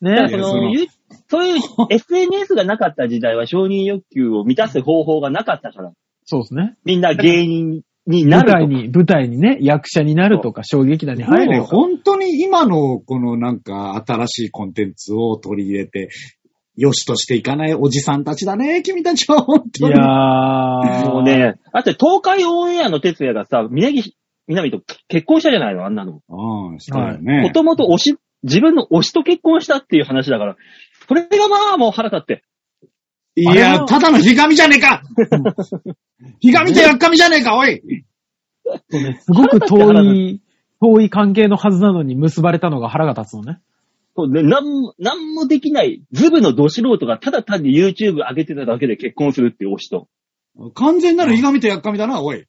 [0.00, 0.50] ねだからそ。
[0.50, 0.86] そのゆ
[1.28, 5.92] そういう SNS がなかった時代は承認欲求を満たす方法がなかったから。
[6.24, 6.76] そうですね。
[6.84, 8.58] みんな芸人になるとか。
[8.60, 11.76] 舞台に、舞台にね、役者になるとか、小劇団にこれね、入るとか。
[11.76, 16.08] 本当に今のこのなんか新しいコンテンツを取り入れて、
[16.76, 19.92] 良しとしていかないおじさんたちだね、君たちは本い当に。
[19.92, 21.10] やー。
[21.10, 26.20] もうね、だって東海オンエアの哲也がさ、峯岸みなみと結婚したじゃないの、あんなの。
[26.28, 27.42] うん、したよね。
[27.42, 30.56] もともと推し、自分の推しと結婚したっていう話だから、
[31.08, 32.44] それがまあもう腹立って。
[33.34, 35.02] いや、はただのひがみじゃねえか
[36.40, 37.82] ひがみとやっかみじゃねえか、おい
[38.90, 40.40] そうねすごく遠い、
[40.80, 43.60] 遠い関係のはずなのに結ばれたのが腹が立つのね。
[44.16, 50.08] そうね、なんも、なんもできない、ズブのど素人がただ単に YouTube 上げてただけで結婚するっていう推しと。
[50.74, 52.46] 完全なるひがみとやっかみだな、おい。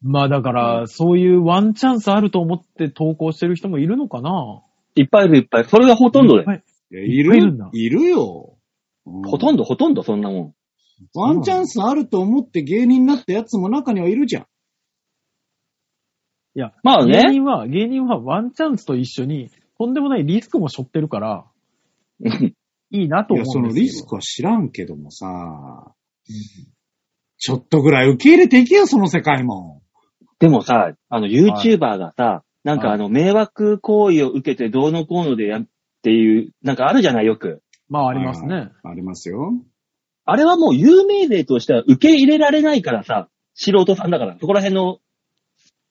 [0.00, 4.62] まあだから、そういうワンチャンスあると思って投稿してる人もいるのかな
[4.94, 5.70] いっぱいいるいっぱいいる。
[5.70, 6.44] それがほとんどで。
[6.44, 8.56] はいいやいいっぱいいるんだる、いるよ。
[9.06, 10.54] んほとんど、ほとんどそんなもん。
[11.14, 14.42] ワンチャンスあると思って芸人になったやつも中にはいるじゃん。
[16.54, 21.44] いや、まあね芸人は、芸人はワンチャンスと一緒に、とんでもないリスクも背負ってるから、
[22.90, 23.82] いいなといや、そ思うんですよ。
[23.82, 25.94] のリスクは知らんけどもさ、
[27.38, 29.82] ちょっとぐらい受け入れていけよ、その世界も。
[30.40, 35.66] でもさ、あの YouTuber がさ、なんかはいあの迷惑行為を受けてどうのこうのでやっ
[36.02, 37.62] ていう、なんかあるじゃないよく。
[37.88, 38.70] まあありますね。
[38.82, 39.52] ありますよ。
[40.24, 44.98] あれはもう有名税としては受け入れられないからさ、素人さんだから、そこら辺の、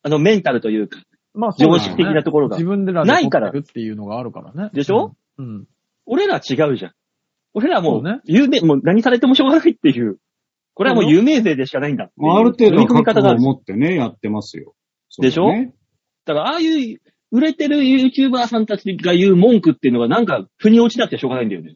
[0.04, 1.00] あのメンタルというか、
[1.38, 4.70] まあ常識的なところが自分でらでないから撮ってるっていうのがあるからね。
[4.74, 5.66] でしょうん。
[6.06, 6.92] 俺ら違うじゃん。
[7.54, 10.18] 俺らもそうねう、有名、もう何されてもしょうがないっていう。
[10.74, 12.28] これはもう有名税でしかないんだっていう。
[12.28, 14.74] まあ、ある程度の覚悟を持ってね、やってますよ。
[15.20, 15.50] でしょ？
[16.26, 21.76] だから、ああいう、売れてる YouTuber さんたちが言う文句っていうのがなんか、腑に落ちなくてしょうがないんだよね。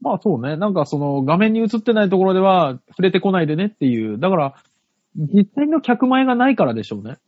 [0.00, 0.56] まあそうね。
[0.56, 4.18] なんかその画面に映ってないところでは触れてこないでねっていう。
[4.18, 4.54] だから、
[5.14, 7.18] 実際の客前がないからでしょうね。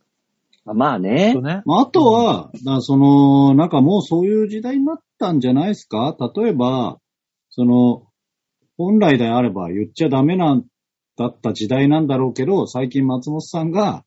[0.65, 1.33] まあね
[1.67, 6.15] あ、あとは、だその、なんかもうそういう時代になったんじゃないですか？
[6.35, 6.99] 例えば、
[7.49, 8.03] その、
[8.77, 10.63] 本来であれば言っちゃダメなん
[11.17, 14.05] だった時代なんだろうけど、最近松本さんが、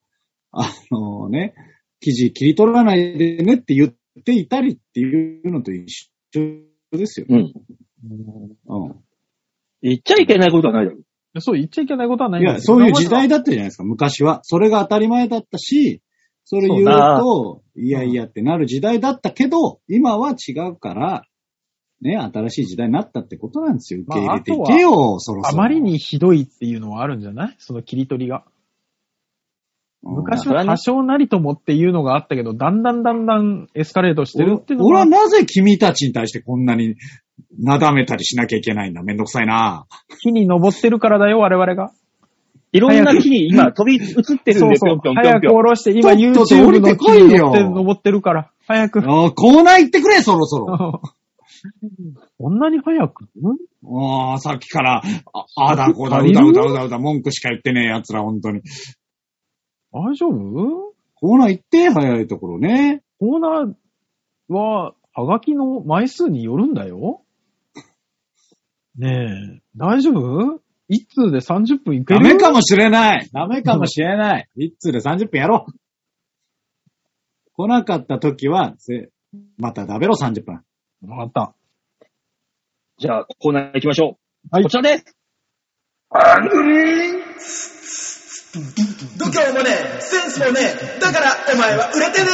[0.50, 1.54] あのね、
[2.00, 6.40] 記事切り取らないでねって言っていたりっていうのと一緒
[6.96, 7.26] ですよ。
[7.28, 7.52] うん。
[8.68, 8.94] うん。
[9.82, 10.98] 言っちゃいけないことはないだろ。
[11.38, 14.40] そう言っちゃいけないことはないいや、そういう時代だったじゃないですか、昔は。
[14.42, 16.00] それが当たり前だったし、
[16.48, 21.24] それ言うと、いやいやってなる時代だったけど、今は違うから、
[22.00, 24.02] ね、新しい時代になったってことなんですよ。
[24.02, 25.48] 受け入れていまあけよ、そろそろ。
[25.48, 27.56] あまりにひどいっていうのはあるんじゃない？
[27.58, 28.44] その切り取りが。
[30.04, 36.94] うん、昔は多少なりともっていうのがあったけど、だんだんだんだんエスカレートしてるっていうのが俺は、なぜ君たちに対してこんなに
[37.58, 39.02] なだめたりしなきゃいけないんだ。
[39.02, 39.86] めんどくさいな。
[40.22, 41.90] 木に登ってるからだよ、我々が。
[42.72, 45.54] いろんな木に今飛び移ってるんで、ぴょんぴょんぴょ早くんぴょん。
[45.54, 48.98] 下ろして、今 YouTube 降りての木こいよに乗って登ってるから、早く。
[49.00, 51.00] あコーナー行ってくれ、そろそろ。
[52.38, 53.28] こんなに早く？
[53.84, 55.02] ああ、さっきから、
[55.56, 58.60] ああだこうだ、うだうだうだうだ、文句しか言ってねえ奴ら、本当に。
[59.92, 60.92] 大丈夫？
[61.14, 63.02] コーナー行って、早いところね。
[63.18, 63.74] コーナー
[64.52, 67.22] は、はがきの枚数によるんだよ。
[68.98, 70.60] ねえ、大丈夫？
[70.88, 73.28] 一通で30分いけるダメかもしれない。
[73.32, 74.48] ダメかもしれない。
[74.56, 75.72] 一通で30分やろう。
[77.54, 79.10] 来なかった時は、ぜ
[79.56, 80.62] また食べろ30分。
[81.08, 81.54] わかった。
[82.98, 84.48] じゃあ、コーナー行きましょう。
[84.50, 85.16] はいこちらです。
[89.18, 90.60] 度胸もねえ、センスもね
[90.96, 92.28] え、だからお前は売れてね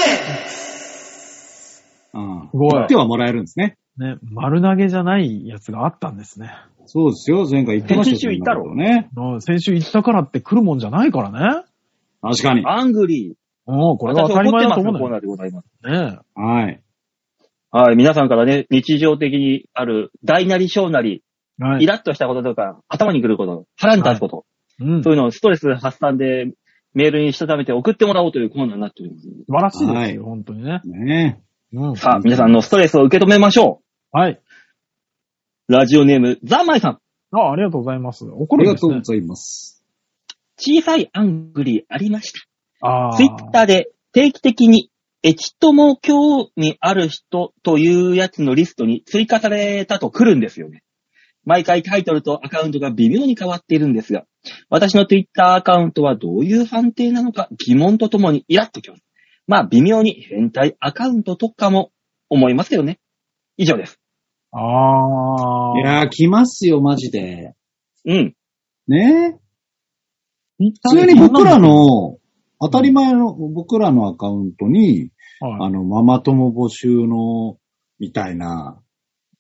[2.15, 2.49] うん。
[2.51, 3.79] すごい言ってはもらえるんですね。
[4.03, 6.53] ね、丸投げじゃないやつがあったんですね。
[6.87, 7.47] そうですよ。
[7.49, 9.09] 前回言ってましたよ先週言ったろね。
[9.17, 11.65] うん先週言ったからって来るもんじゃないからね。
[12.21, 12.65] 確かに。
[12.67, 13.35] アングリー。
[13.67, 15.11] うん、これが当私たり前怒ってますのだと思うんだよ。
[15.11, 15.69] コーナーでございます。
[15.85, 16.83] ねはい。
[17.71, 21.23] はい、皆さんからね、日常的にある大なり小なり、
[21.61, 21.65] え。
[21.65, 21.85] はい。
[21.85, 24.45] イラッとしたこととか、頭に来ること、腹に立つこと、
[24.81, 24.99] うん。
[24.99, 26.53] 素そういうのをストレス発散で
[26.95, 29.29] メールにしたためて送ってもらおうというコーナーになっております。
[29.49, 30.81] 晴らしいですよ、はい本当にね。
[30.85, 31.97] ねうん。
[31.97, 33.81] さあ、皆さんのストレスを受け止めましょ
[34.13, 34.33] はい。
[34.33, 34.43] う。
[35.73, 36.99] ラジオネーム、ザンマイさん。
[37.35, 38.27] あ、ありがとうございます。
[38.27, 38.93] 怒ありがるんですね。
[38.93, 39.83] とうございます。
[40.59, 42.87] 小さいアングリーありました。
[42.87, 43.17] ああ。
[43.17, 44.91] ツイッターで定期的に、
[45.23, 50.83] エチとも興味ある人というやつのリストに追加されたと来るんですよね。
[51.45, 54.25] 毎回タイトルとアカウントが微妙に変わっているんですが、
[54.69, 59.03] 私のツイッターアカウントはどういう判定なのか疑問とともにイラッときます。
[59.47, 61.93] まあ微妙に変態アカウントとかも
[62.29, 62.99] 思いますけどね。
[63.57, 64.02] 以上です。
[64.53, 65.81] ああ。
[65.81, 67.55] いやー、来ますよ、マジで。
[68.05, 68.35] うん。
[68.87, 69.39] ね？
[70.59, 72.19] 普普通に僕ら、の、
[72.61, 75.11] 当たり前の僕らのアカウントに、
[75.41, 77.57] はい、あの、ママ友募集の、
[77.99, 78.79] みたいな、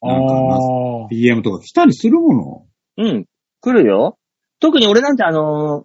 [0.00, 1.08] なんかなああ。
[1.10, 3.04] DM とか来たりするもの？
[3.04, 3.26] うん。
[3.60, 4.18] 来るよ。
[4.58, 5.84] 特に俺なんてあのー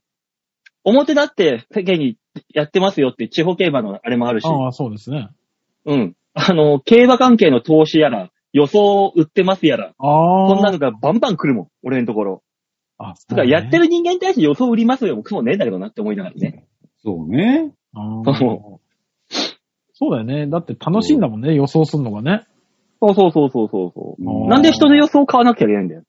[0.83, 2.17] 表だって世間に
[2.53, 4.47] やってますよって地方競馬のあれもあるし。
[4.47, 5.27] ああ、そうですね。
[5.85, 6.15] うん。
[6.33, 10.47] あの、競馬関係の投資やら、予想売ってますやら、ああ。
[10.47, 12.43] こんなのがバンバン来るもん、俺のところ。
[12.97, 13.83] あ、つか、やってる。
[13.83, 16.65] る人間に対して予想売りますよ、もう雲ねえんだけどなって思いながらね。
[17.03, 17.71] そうね。
[17.93, 18.79] あー
[19.99, 20.47] そうだよね。
[20.47, 22.45] だって楽しいんだもんね、予想するのがね。
[23.01, 24.45] そうそうそうそうそうそうう。
[24.45, 26.03] んなんで人の予想を買わなきゃいけないんだよ。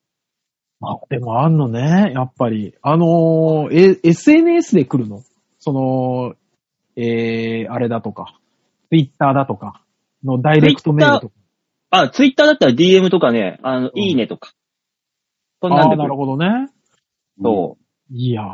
[0.80, 2.74] あ、でもあんのね、やっぱり。
[2.82, 5.22] あのーえ、SNS で来るの？
[5.58, 6.34] その、
[6.96, 8.38] えー、あれだとか、
[8.90, 9.82] Twitter だとか、
[10.24, 11.34] のダイレクトメールとか。
[11.90, 14.52] あ、ツイッターだったら DM とかね、あの、んいいねとか。
[15.62, 16.68] そんなんああー、なるるほどね。
[17.42, 17.78] そ
[18.10, 18.46] いやー、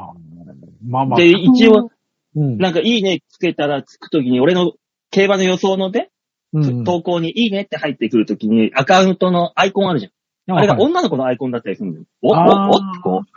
[0.87, 1.19] まあまあ。
[1.19, 1.91] で一応、
[2.37, 2.57] うんう。。
[2.59, 4.73] なんかいいねつけたらつくときに、俺の
[5.11, 6.11] 競馬の予想のね、
[6.53, 10.09] うん投稿にいいねって入ってくるときに、アカウントのアイコンあるじゃ
[10.53, 10.57] ん。
[10.57, 12.05] あれがはい女の子のアイコンだったりするんだよ。
[12.23, 13.29] お、お、あーおってこう、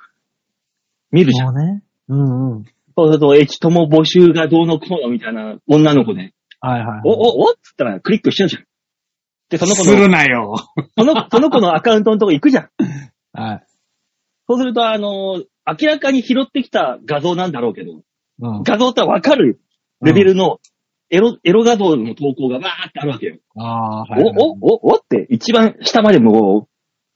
[1.12, 1.54] 見るじゃん。
[1.56, 1.84] そうね。
[2.10, 2.66] うんうん。
[2.96, 7.02] そうすると、エチとも募集がどうのこうのみたいな女の子で、はいはいはい。
[7.06, 8.67] お、お、おっつったらクリックしちゃうじゃん。
[9.50, 10.56] で、その子するの、なよ。
[10.98, 12.70] その、その子のアカウントのとこ行くじゃん。
[13.34, 13.64] はい。
[14.48, 18.02] そうすると、あの、明らかに拾ってきた画像なんだろうけど、
[18.40, 18.64] うん。
[18.64, 19.60] 画像ってわかる
[20.02, 20.60] レベルの
[21.10, 23.38] エロ、エロ画像の投稿がバーってあるわけよ。
[23.56, 24.34] ああ、はいはい。
[24.38, 26.68] お、お、お、おって一番下までもう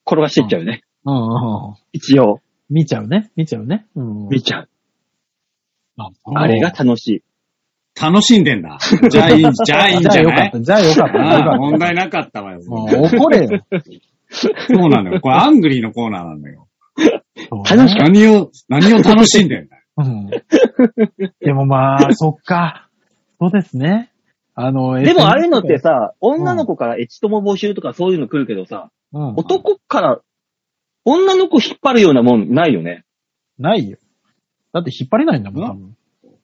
[0.05, 0.83] 転がしていっちゃうよね。
[1.05, 1.75] うんうんうん。
[1.91, 2.39] 一応、
[2.69, 3.31] 見ちゃうね。
[3.35, 3.87] 見ちゃうね。
[3.95, 4.29] うん。
[4.29, 4.69] 見ちゃう。
[5.97, 7.23] ああれが楽しい。
[7.99, 8.77] 楽しんでんだ。
[9.09, 10.19] じゃあいい、 じゃあいいんじゃない？
[10.19, 10.61] じゃあよかった。
[10.61, 11.57] じゃあよかった。
[11.57, 12.61] 問題なかったわよ。
[12.61, 12.69] た。
[12.69, 13.49] もう怒れよ。
[14.29, 14.49] そ
[14.85, 15.19] うなのよ。
[15.21, 16.67] これアングリーのコーナーなんだよ。
[17.69, 19.81] 楽しか何を、何を楽しんでんだよ。
[19.97, 20.29] うん。
[21.39, 22.87] でもまあ、そっか。
[23.39, 24.09] そうですね。
[24.55, 29.27] あの、 でもああいうのってさ、女の子からエチトモ募集とかそういうの来るけどさ、うん。
[29.35, 30.19] 男から
[31.03, 33.03] 女の子引っ張るようなもんないよね。
[33.59, 33.97] ないよ。
[34.73, 35.90] だって引っ張れないんだもん、多分。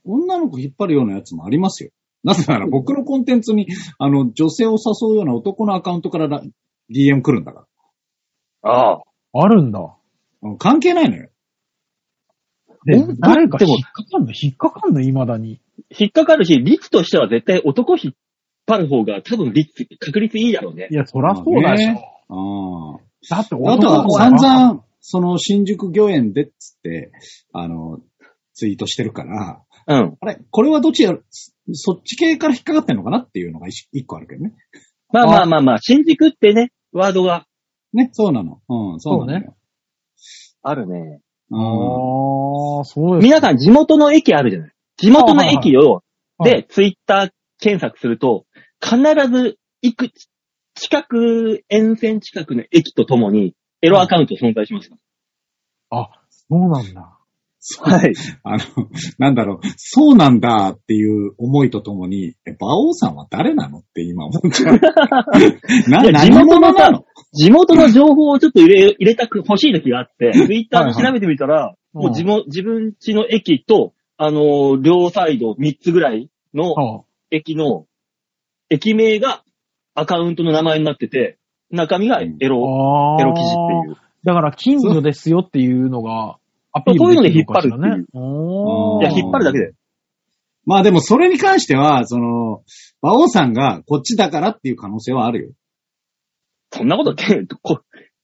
[0.07, 1.91] 女の子引っ張るようなやつもありますよ。
[2.23, 3.67] なぜなら僕のコンテンツに、
[3.99, 6.41] あの、女性を誘うような男のアカウントからラ
[6.91, 7.67] DM 来るんだか
[8.63, 9.01] ああ。
[9.33, 9.79] あるんだ。
[9.79, 9.85] ら。
[10.43, 11.29] うん関係ないのよ。
[12.85, 14.31] でお、誰かでも引っかかんの？
[14.31, 15.01] 引っかかんの？
[15.01, 15.61] 未だに。
[15.97, 18.13] 引っかかるし、率としては絶対男引っ
[18.65, 20.95] 張る方が多分率、確率いいだろうねい。
[20.95, 22.99] や、そらそうだでしょ。
[22.99, 23.73] あだってあ。
[23.73, 27.11] あとは散々、その新宿御苑でっつって、
[27.53, 27.99] あの、
[28.57, 30.17] ツイートしてるから、うん。
[30.19, 31.13] あれ、これはどっちや、
[31.73, 34.55] そっち系から引っかかってんのかなっていうのが一一個あるけどね。
[35.13, 37.45] まあまあまあまあ、新宿ってね、ワードが
[37.93, 38.59] ね、そうなの。
[38.67, 39.55] うん、そうなのよ。
[40.63, 41.21] あるね。
[41.51, 41.59] うん。
[41.59, 43.23] ああ、そうです。
[43.23, 46.03] 皆さん地元の駅あるじゃない地元の駅を、はい
[46.43, 48.45] で、ツイッター検索すると、
[48.79, 48.97] 必
[49.31, 50.11] ず行く、
[50.75, 54.91] 近く、沿線近くの駅とともに、エロアカウント存在します。
[55.89, 57.16] あ、そうなんだ。
[57.81, 58.13] はい。
[58.43, 58.59] あの、
[59.17, 64.79] なんだろう、そうなんだっていう思いとともに、え、馬王さんは誰なのって今思っちゃう。
[65.89, 77.85] な、元のなの、地元の情報をちょっと入れ、入れたく欲しい時があって、 ツイッターで調べてみたら、いもう自分、自分家の駅と、あのー両サイド3つぐらいのあ駅の、
[78.69, 79.43] 駅名が
[79.93, 81.37] アカウントの名前になってて、
[81.71, 83.97] 中身がエロ、あエロ記事っていう。
[84.23, 86.37] だから、近所ですよっていうのが、
[86.73, 88.05] アピールできるのかしらね。
[88.13, 89.71] おーいや、引っ張るだけで。
[90.65, 92.61] まあでもそれに関しては、その、
[93.01, 95.49] 馬王さんがこっちだからっていう可能性はあるよ。
[96.71, 97.23] そんなことって、
[97.63, 97.79] こ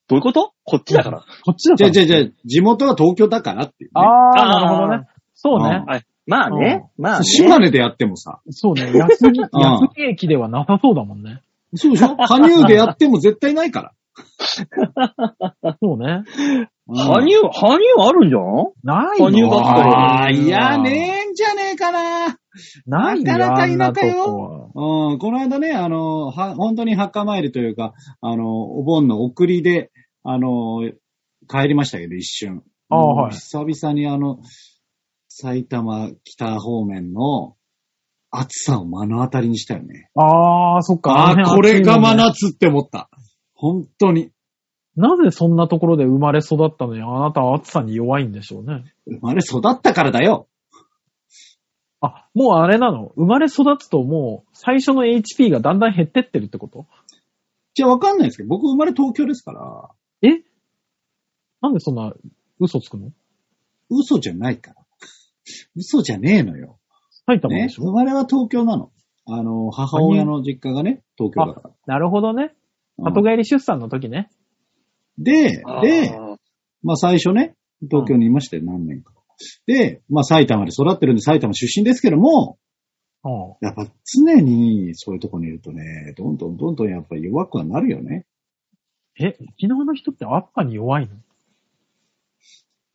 [0.10, 0.52] どういうこと？
[0.66, 1.24] こっちだから。
[1.46, 1.92] こっちだから。
[1.92, 3.92] じゃあじゃあじゃあ地元は東京だからっていう、ね。
[3.94, 4.02] あ
[4.42, 5.08] あ、なるほどね。
[5.34, 5.84] そうね。
[5.88, 6.06] はい。
[6.28, 6.84] まあね。
[6.98, 7.26] まあね。
[7.26, 8.42] 島根でやってもさ。
[8.50, 8.92] そうね。
[8.94, 11.42] 安木、ん安木駅ではなさそうだもんね。
[11.76, 12.16] そうでしょ？
[12.18, 13.94] 羽生でやっても絶対ないから。
[15.82, 16.24] そうね。
[16.88, 18.74] 羽生、羽生あるんじゃん？
[18.84, 22.38] ない羽生があったらああ、いやねえんじゃねえかな。
[22.86, 24.72] ないよ、なかなかあんなと田舎よ。
[24.76, 29.92] うん、この間ね、あの、は、本当に墓参りというか、あの、お盆の送りで、
[30.24, 30.82] あの、
[31.48, 32.64] 帰りましたけど、一瞬。
[32.90, 34.40] ああはい久々にあの、
[35.30, 37.56] 埼玉北方面の
[38.30, 40.10] 暑さを目の当たりにしたよね。
[40.16, 41.12] ああ、そっか。
[41.14, 43.10] ああ、のこれが真夏って思った。
[43.56, 44.30] 本当に。
[44.96, 48.84] なぜそんなところで生まれ育ったのに、あなたは暑さに弱いんでしょうね。
[49.08, 50.48] 生まれ育ったからだよ。
[52.02, 53.12] あ、もうあれなの？
[53.16, 56.86] 生まれ育つともう、最初の HP がだんだん減ってってるってこと？
[57.74, 59.90] じゃあわかんないですけど、僕生まれ東京ですから、
[60.22, 60.44] え？
[61.62, 62.14] なんでそんな
[62.60, 63.12] 嘘つくの？
[63.90, 64.78] 嘘じゃないから。
[65.76, 66.68] 嘘じゃねえのよ。
[66.68, 66.74] ね
[67.26, 67.70] 埼玉で。
[67.70, 68.92] しょ、生まれは東京なの。
[69.26, 71.72] あの、母親の実家がね、東京だから。
[71.88, 72.44] なるほどね。
[72.44, 74.30] うん里帰り出産の時ね。
[75.18, 76.18] で、で、
[76.82, 79.14] まあ最初ね、東京にいましたよ、何年か。
[79.66, 82.58] で、まあ埼玉で育ってるんで埼玉出身ですけども、
[83.26, 83.32] うん。
[83.62, 88.26] やっぱ常にそういうとこにいるとね、どんどんどんどんやっぱり弱くはなるよね。
[89.20, 91.16] え、沖縄の人って暑さに弱いの？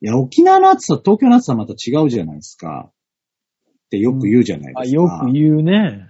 [0.00, 2.90] いや、沖縄の暑さ、東京の暑さはまた違うじゃないですか。
[2.90, 5.02] ってよく言うじゃないあ、ですか。
[5.02, 6.07] よく言うね。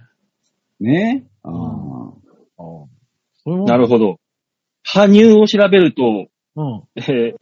[0.79, 1.25] ね？
[1.43, 2.13] あんー
[2.57, 2.89] そ
[3.45, 4.19] うんなるほど。
[4.93, 6.83] 羽生を調べると、うん。
[6.95, 7.35] えー、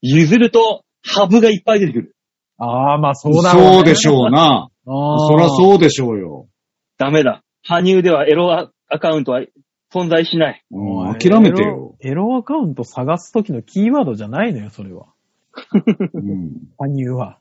[0.00, 2.16] 譲ると、ハブがいっぱい出てくる。
[2.58, 3.72] ああ、まあそうだろう、ね。
[3.74, 4.68] そうでしょうな。
[4.86, 5.48] あそらう。
[5.50, 6.48] そうでしょうよ。
[6.96, 7.42] ダメだ。
[7.62, 9.42] 羽生ではエロアアカウントは
[9.92, 10.64] 存在しない。
[10.70, 11.94] うん、諦めてよ。
[12.00, 12.12] エロ。
[12.12, 15.06] エロアカウント探す時のキーワードじゃないのよ、それは。
[16.14, 17.38] うん羽生は。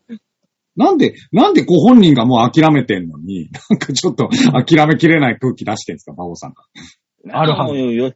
[0.76, 6.64] なんで、なんでご本人がもう諦めてんのに、なんかちょっと諦めきれない空気出してんすか、馬王さんが。
[7.32, 8.14] あるはずもうよ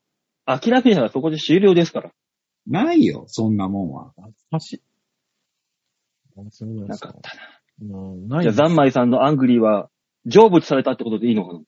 [0.60, 2.12] 諦めたらそこで終了ですから。
[2.68, 4.12] ないよ、そんなもんは。
[4.16, 4.82] 懐かしい。
[6.38, 7.32] あそうですなかった
[7.82, 8.38] うん、な。
[8.38, 9.90] ないじゃあ、ザンマイさんのアングリーは、
[10.26, 11.62] 成仏されたってことでいいのかな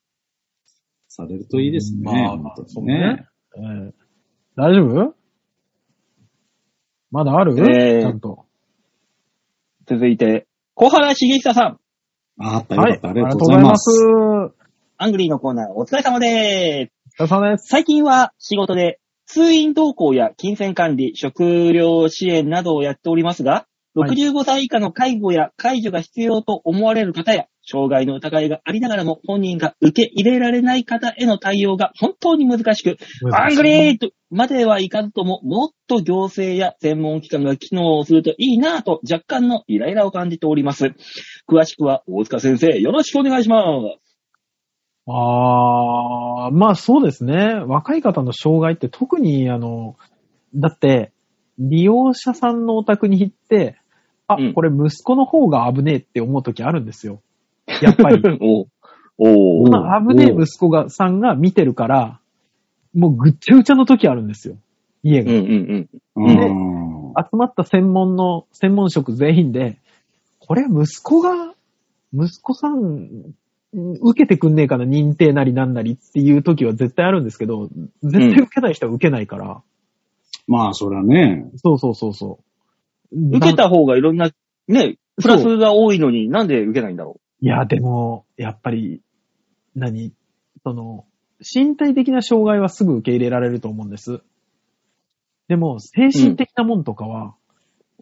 [1.08, 2.02] されるといいですね。
[2.04, 3.26] まあ本当にそうね。
[3.58, 3.93] ええ
[4.56, 5.15] 大丈夫？
[7.12, 8.46] まだある、ええちゃんと。
[9.88, 11.80] 続いて、小原茂久さん。
[12.39, 12.93] ああった、よはい。
[12.93, 13.89] かった、ありがとうございます。
[14.06, 14.52] お
[14.98, 16.92] アングリーのコーナーお疲れ様でーす。
[17.15, 17.67] 疲れ様です。
[17.67, 32.97] 最近は仕事で通院同行や金銭管理、食料支援などをやっておりますが、はい65歳以下の介護や介助が必要と思われる方や、障害の疑いがありながらも本人が受け入れられない方への対応が本当に難しく、
[33.32, 40.95] アングリーとまではいかずとも、もっと行政や専門機関が機能するといいなぁと若干のイライラを感じております。
[41.47, 43.61] 詳しくは大塚先生、よろしくお願いしま
[43.99, 44.03] す。
[45.08, 47.56] ああ、まあそうですね。
[47.68, 49.97] 若い方の障害って特に、あの、
[50.56, 51.12] だって、
[51.60, 53.78] 利用者さんのお宅に行って、
[54.28, 57.22] あ、うんこれ息子の方が危ねえって思う時あるんですよ。
[57.82, 58.22] やっぱり。
[58.39, 58.68] おう
[59.18, 62.20] おうまあ危ねえ息子が、さんが見てるから、
[62.93, 64.56] もうぐっちゃぐちゃの時あるんですよ。
[65.04, 65.32] 家が。
[65.32, 66.26] うんうんうん。
[66.26, 67.14] うん。
[67.16, 69.78] 集まった専門の、専門職全員で、
[70.39, 71.54] これ息子が、
[72.14, 73.34] 息子さん
[73.74, 77.69] 受けてくんねえかな、認定なりなんなりっていう時は絶対あるんですけど、
[78.03, 79.61] 絶対受けない人は受けないから。
[80.47, 81.49] まあ、そりゃね。
[81.57, 82.39] そうそうそうそ
[83.11, 83.38] う。
[83.38, 84.30] 受けた方がいろんな、
[84.67, 89.01] ね、プラスが多いのになんで受けないんだろいや、でも、やっぱり、
[89.76, 90.13] 何
[90.63, 91.05] その、
[91.39, 94.21] 身体的な障害はすぐ受け入れられると思うんです。
[95.47, 97.36] でも、精神的なもんとかは、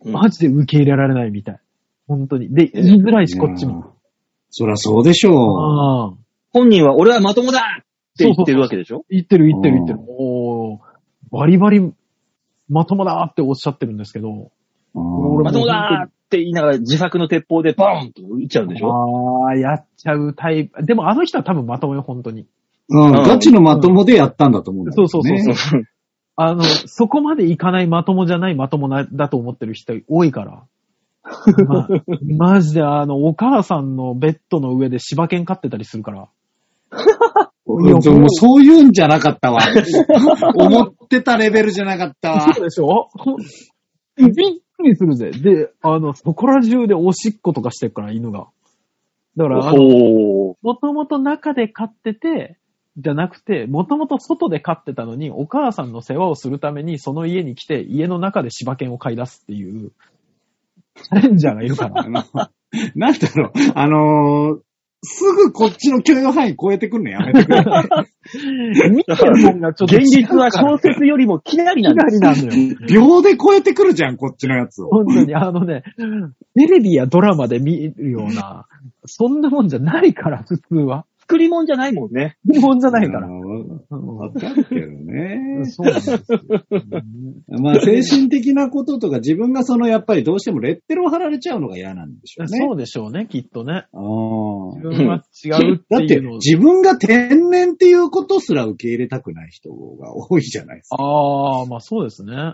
[0.03, 0.11] う。
[0.11, 1.59] マジで受け入れられないみたい。
[2.07, 2.53] 本当に。
[2.53, 3.90] で、言いづらいし、こっちも。
[4.51, 5.35] そりゃそうでしょう。
[5.59, 6.13] ああ。
[6.51, 7.83] 本人は俺はまともだっ
[8.17, 9.05] て言ってるわけでしょ？
[9.09, 10.05] 言ってる言ってる言ってるう。
[10.07, 10.79] おー
[11.31, 11.91] バリバリ、
[12.69, 14.51] まともだっておっしゃってるんですけど。
[14.93, 19.47] うんまともだって言いながら自作の鉄砲でボーンと撃っちゃうんでしょ？
[19.47, 20.83] ああ、やっちゃうタイプ。
[20.85, 22.45] でもあの人は多分まともよ、本当に。
[22.89, 25.55] うん、ガチのまともでやったんだと思うんだそうそうそうそう。
[25.55, 25.83] そう
[26.35, 30.63] あの、そこまでいかないまともじゃないまともな、だと思ってる人多いから。
[31.67, 31.87] ま、
[32.37, 36.29] マジであの、お母さんのベッドの上で柴犬飼ってたりするから。
[37.65, 37.87] う。
[37.87, 39.59] いやもうそういうんじゃなかったわ。
[40.55, 42.53] 思ってたレベルじゃなかったわ。
[42.53, 43.09] そうでしょ？
[44.17, 44.29] びっ
[44.77, 45.31] くりするぜ。
[45.31, 48.47] で、あの、そこら中でおしっことかしてるから、犬が。
[49.37, 52.57] だから、もともと中で飼ってて、
[52.97, 59.93] じゃなくて、もともと外で飼ってたのに、お母さんの世話をするために、その家に来て、家の中で柴犬を飼い出すっていう、
[60.95, 64.61] チャレンジャーがいるからなんだろう、あのー
[65.03, 67.63] すぐこっちの許容範囲超えてくるのやめてくれ。
[68.91, 72.05] 見てるもんがちょっと現実は小説よりもきなりなんだ。
[72.05, 72.77] りなのよ。
[72.87, 74.89] 秒で超えてくるじゃん、こっちのやつを。
[74.89, 75.83] 本当に、あのね、
[76.55, 78.67] テレビやドラマで見るような、
[79.05, 81.05] そんなもんじゃないから、普通は。
[81.21, 82.37] 作り物じゃないもんね。
[82.45, 83.27] 日本じゃないから。
[83.97, 85.65] わかるけどね。
[85.69, 86.19] そうなんですよ。
[87.59, 92.57] まあ、精神的なこととか、自分がその、やっぱりどうしてもレッテルを貼られちゃうのが嫌なんでしょうね。
[92.57, 93.85] そうでしょうね、きっとね。
[93.93, 100.97] 自分は違うって だっていうのを。、自分が天然っていうことすら受け入れたくない人が多いじゃないですか。
[100.97, 102.53] ああ、まあそうですね。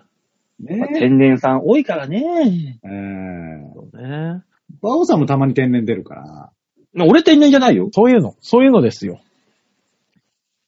[0.59, 2.79] ね天然さん多いからね。
[2.83, 4.41] えー、そうね。
[4.81, 6.51] バオさんもたまに天然出るから。
[7.05, 7.89] 俺天然じゃないよ。
[7.91, 9.19] そういうの、そういうのですよ。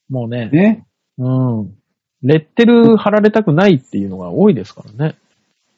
[0.09, 0.85] もうね、ね。
[1.17, 1.75] うん。
[2.21, 5.17] レッテル貼られたくないっていうのが多いですからね。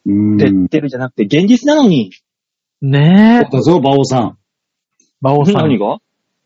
[0.06, 0.38] うん。
[0.38, 2.12] レッテルじゃなくて現実なのに。
[2.82, 3.50] ねえ。
[3.52, 4.38] だぞ、バオさん。
[5.22, 5.56] バオさん。
[5.56, 5.98] 何が？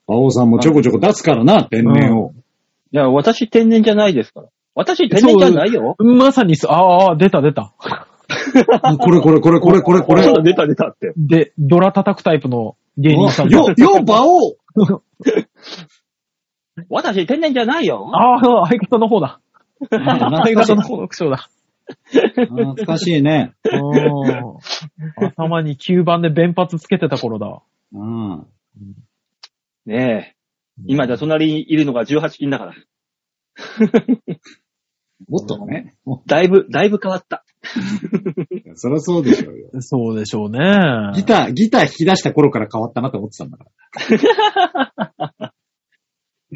[0.07, 2.33] バオさんもちょこちょこ出すからな、天然を。
[2.91, 4.47] いや、私天然じゃないですから。
[4.75, 5.95] 私天然じゃないよ。
[5.99, 7.73] まさにす、ああ、出た出た。
[8.99, 10.23] これこれこれこれこれこれ。
[10.23, 11.13] そう出た出たって。
[11.17, 13.49] で、ドラ叩くタイプの芸人さん。
[13.49, 14.55] よ、よ、バオ
[16.89, 18.09] 私天然じゃないよ。
[18.13, 19.39] ああ、相方の方だ。
[19.79, 21.49] 懐相方の方の口調だ。
[22.33, 23.53] 懐かしいね。
[23.63, 27.61] うん頭に吸盤で弁髪つけてた頃だ。
[27.93, 28.47] うん。
[29.85, 30.35] ねえ。
[30.85, 32.73] 今じゃ隣にいるのが18金だから。
[35.29, 35.95] もっとね。
[36.03, 37.45] もだいぶ、だいぶ変わった。
[38.65, 39.69] うそりゃそうでしょうよ。
[39.79, 40.59] そうでしょうね。
[41.15, 43.65] ギター、ギター弾き出した頃から変わったなって思ってたんだか
[45.39, 45.53] ら。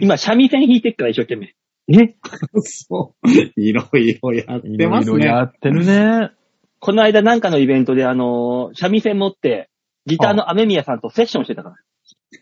[0.01, 1.55] 今、三味線弾いてっから一生懸命。
[1.91, 2.15] え？
[2.61, 3.29] そう。
[3.61, 5.51] いろいろやってますいろいろやね。
[5.55, 6.31] ってるね。
[6.79, 9.69] この間なんかのイベントであのー三味線持って、
[10.05, 11.75] ギターの雨宮さんとセッションしてたか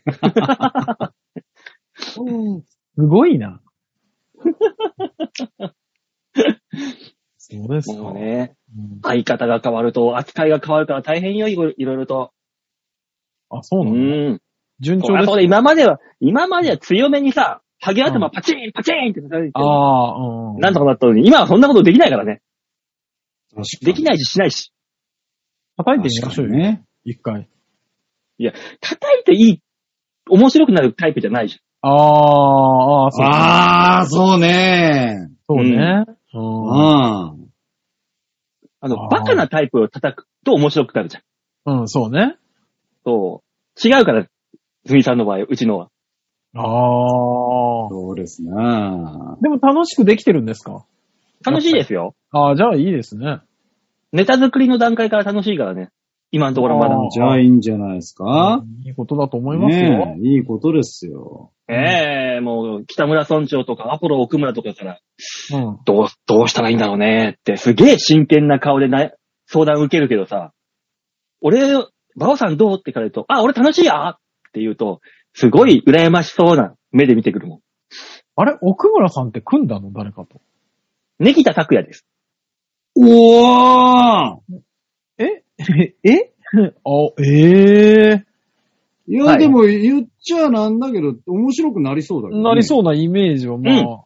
[0.05, 1.13] ら。
[1.97, 2.19] す
[2.97, 3.61] ごいな。
[7.37, 8.01] そうですか。
[8.01, 12.31] もうね、うん相方が変わると扱いが変わるから大変よ、いろいろいろと。
[13.49, 13.97] あ、そううなの？
[14.33, 14.41] ん。
[14.79, 20.17] 順調です今までは、今までは強めにさ、ハゲ頭パチンパチンって叩いて、ああ、
[20.53, 20.59] うん。
[20.59, 22.41] なんとかなったのに、今はそんなことできないからね。
[23.81, 24.03] できい。
[24.03, 24.71] ないししないし。
[25.77, 26.53] 叩いてみましょうよ。
[26.53, 26.83] ね。
[27.03, 27.47] 一回。
[28.81, 29.61] 叩いていい、
[30.29, 35.29] 面白くなるタイプじゃないじああ、ああ、そうああ、そうね。
[35.47, 35.63] そうね。
[35.63, 35.79] ううんん。
[35.81, 36.05] ゃん。
[36.09, 37.35] あ
[38.79, 41.79] あの、ーバカなタイプを叩くと面白くなるじゃん。
[41.79, 42.37] うん、そうね。
[43.05, 43.87] そう。
[43.87, 44.27] 違うから、
[44.87, 45.89] ズミさんの場合、うちのは。
[46.55, 47.89] ああ。
[47.89, 48.49] そうですね。
[49.41, 50.85] でも楽しくできてるんですか？
[51.45, 52.15] 楽しいですよ。
[52.31, 53.41] ああ、じゃあいいですね。
[54.11, 55.89] ネタ作りの段階から楽しいからね。
[56.31, 56.95] 今のところまだ。
[57.11, 58.63] じゃあいいんじゃないですか？
[58.85, 59.83] いいことだと思いますよ。
[59.83, 61.51] ねえいいことですよ。
[61.69, 64.99] ええもう、北村村長とかアポロ奥村とかから、
[65.53, 65.79] うん。
[65.85, 69.11] どう、どうしたらいいんだろうねって、すげえ真剣な顔でな
[69.47, 70.53] 相談受けるけどさ、
[71.41, 71.61] 俺、
[72.15, 74.17] バオさんどうって聞かれると、あ、俺楽しいや
[74.47, 75.01] って言うと、
[75.33, 77.59] すごい羨ましそうな目で見てくるもん。
[78.35, 78.57] あれ？
[78.61, 79.91] 奥村さんって組んだの？
[79.91, 80.41] 誰かと。
[81.19, 82.05] ネギタ拓也です。
[82.95, 84.37] おー
[85.17, 85.43] え？
[85.59, 85.95] え？
[86.03, 86.33] え？
[86.85, 88.25] あ、ええ
[89.09, 92.43] いや、はいでも言っちゃなんだけど、面白くなりそうだけど、ね。
[92.43, 94.03] なりそうなイメージは、まあ。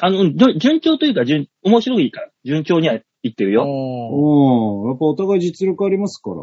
[0.00, 3.62] あの、じゅ順調というか、順、面白いから、順調にはいってるよ。
[3.64, 4.88] うん。
[4.88, 6.36] やっぱお互い実力ありますから、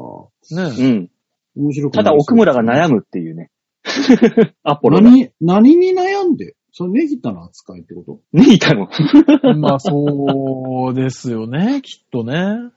[0.64, 1.10] ああねうん。
[1.56, 2.96] 面白くただ、奥村が悩む。
[2.96, 3.50] むっていうね。
[4.64, 5.04] アポロが。
[5.04, 8.20] 何、何に悩んでそれネギタの扱いってこと？
[8.34, 8.90] ねいたの？
[9.58, 12.72] まあ、そうですよね、きっとね。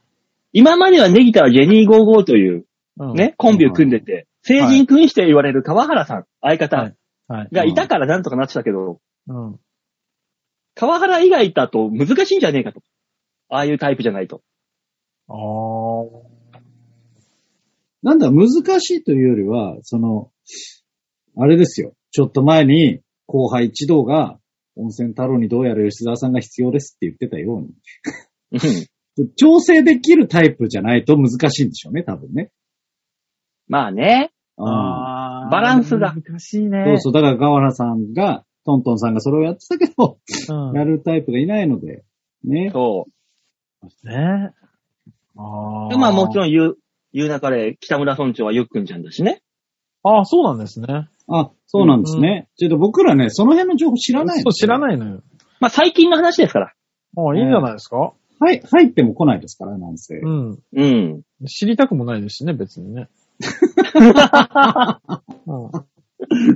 [0.52, 2.64] 今まではネギタはジェニー55という
[3.00, 3.14] うん。
[3.14, 6.92] ね、コンビを組んでて、成人君子と言われる川原さん、相方
[7.28, 7.48] はい。
[7.52, 9.60] がいたからなんとかなってたけど、うん。
[10.74, 12.80] 川原以外だと難しいんじゃねえかと。
[13.50, 14.42] ああいうタイプじゃないと。
[15.28, 16.37] ああ。
[18.02, 18.48] なんだ、難
[18.80, 20.30] しいというよりは、その、
[21.36, 21.94] あれですよ。
[22.10, 24.38] ちょっと前に、後輩一同が、
[24.76, 27.68] 温泉太郎にどうやら吉沢さんが必要ですって言ってたように、
[28.52, 28.60] うん
[29.36, 32.52] 調整できるタイプじゃないと難しいんでしょうね、多分ね。
[33.66, 34.30] まあね。
[34.56, 36.84] ああーバランスが難しいね。
[36.86, 37.12] そうそう。
[37.12, 40.18] だから、川原さんが、トントンさんがそれをやってたけど、
[40.50, 40.76] うん。
[40.76, 42.04] やるタイプがいないので、
[42.44, 42.70] ね。
[42.72, 43.06] そ
[44.04, 44.08] う。
[44.08, 44.52] ね。
[45.36, 45.88] ああ。
[45.88, 46.78] でまあもちろん言う、
[47.12, 49.42] 言う中で北村村長はゆっくんちゃんだしね。
[50.02, 51.08] ああ、そうなんですね。
[51.28, 52.48] あ、そうなんですね。
[52.56, 54.80] ちょっと僕らね、その辺の情報知らないそう、知らい。
[54.80, 55.22] ないのよ。
[55.60, 56.72] まあ最近の話ですから。
[57.16, 58.12] ああ、いいんじゃないですか？
[58.40, 60.14] はい、入っても来ないですから、なんせ。
[60.16, 60.58] うん。
[60.72, 61.22] うん。
[61.46, 63.08] 知りたくもないですしね、別にね。
[63.94, 65.70] うん。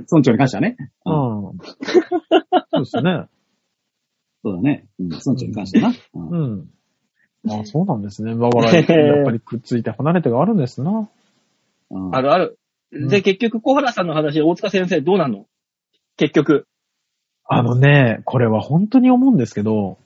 [0.09, 0.77] 村長に関してはね。
[1.05, 1.57] うん。
[2.71, 3.25] そうですね。
[4.43, 4.87] そうだね。
[4.99, 5.95] うん、村長に関してはな。
[6.13, 6.69] うんうん。
[7.49, 8.35] ああ、そうなんですね。
[8.35, 8.81] だから、や
[9.21, 11.09] っぱりくっついて離れてがあるんですな。
[11.89, 12.57] うんあるある。
[12.91, 15.45] うんで、結局小原さんの話で大塚先生どうなの？
[16.15, 16.67] 結局。
[17.45, 19.97] あのね、これは本当に思うんですけど、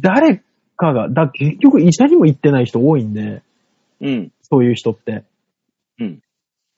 [0.00, 0.42] 誰
[0.76, 3.42] かが、だ結局医者にも行ってない人多いんで、
[4.00, 4.32] うん。
[4.42, 5.24] そういう人って。
[5.98, 6.20] うん。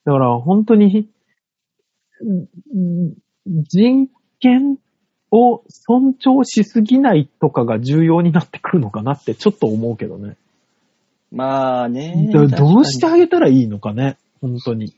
[0.04, 1.08] だから本当に、
[2.24, 3.14] ん
[3.46, 4.08] 人
[4.40, 4.76] 権
[5.32, 10.36] を尊重しすぎないとかが重要になってくるのかなってちょっと思うけどね。
[11.32, 12.28] まあね。
[12.30, 14.94] だどうしてあげたらいいのかね、本当に。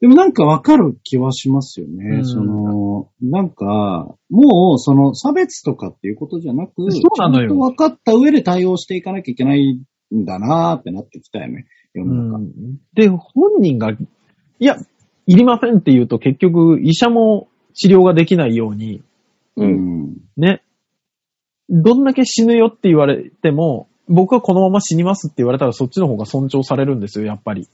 [0.00, 2.18] でもなんかわかる気はしますよね。
[2.18, 9.80] うんその、なんか、もうその差別とかっていうことじゃなく、そうなのよちゃんと分かった上で対応していかなきゃいけない
[10.14, 11.66] んだなーってなってきたよね。
[11.94, 12.38] 世うの中。
[12.38, 12.50] ん、
[12.94, 13.96] で、本人が、い
[14.58, 14.76] や、
[15.26, 19.02] いりませんって言うと結局医者も治療ができないように、
[19.56, 19.64] う。
[19.64, 20.16] うんん。
[20.36, 20.62] ね。
[21.68, 27.68] どんだけ死ぬよって言われても、僕はこのまま死にますって言われたらそっちの方が尊重されるんですよ、やっぱり。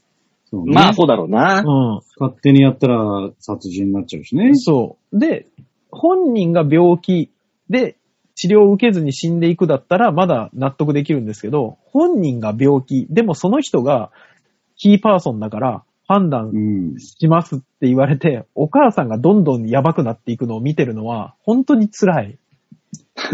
[0.45, 1.61] そうねまあそうだろうな。
[1.61, 4.55] う勝手にやったら殺人になっちゃうしねん。。
[4.55, 5.19] そう。
[5.19, 5.47] で、
[5.91, 7.31] 本人が病気
[7.69, 7.97] で
[8.35, 14.11] 治療を受けずに死んでいくだったらまだ納得できるんですけど、本人が病気、でもその人が
[14.75, 16.57] キーパーソンだから判断う
[16.95, 16.99] ん。
[16.99, 22.37] しますって言われて、お母さんがどんどんやばくなっていくのを見てるのは本当に辛い。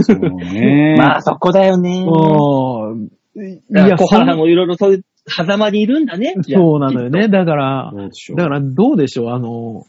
[0.01, 0.95] そうね。
[0.99, 2.05] まあそこだよね。
[2.07, 3.09] うん。
[3.35, 6.35] いいや、小原もいろいろそういう狭間にいるんだね。
[6.41, 7.27] そうなのよね。。
[7.27, 8.37] だから、どうでしょう。
[8.37, 9.85] だからどうでしょう、あの、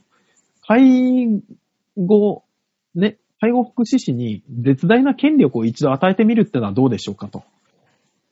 [0.67, 1.43] 介
[1.97, 2.45] 護、
[2.95, 7.43] ね、介護福祉士に絶大な権力を一度与えてみるってのはどうでしょうかと。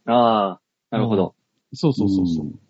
[0.07, 1.35] ああ、なるほど。
[1.73, 2.47] そうそうそうそう。
[2.47, 2.68] ん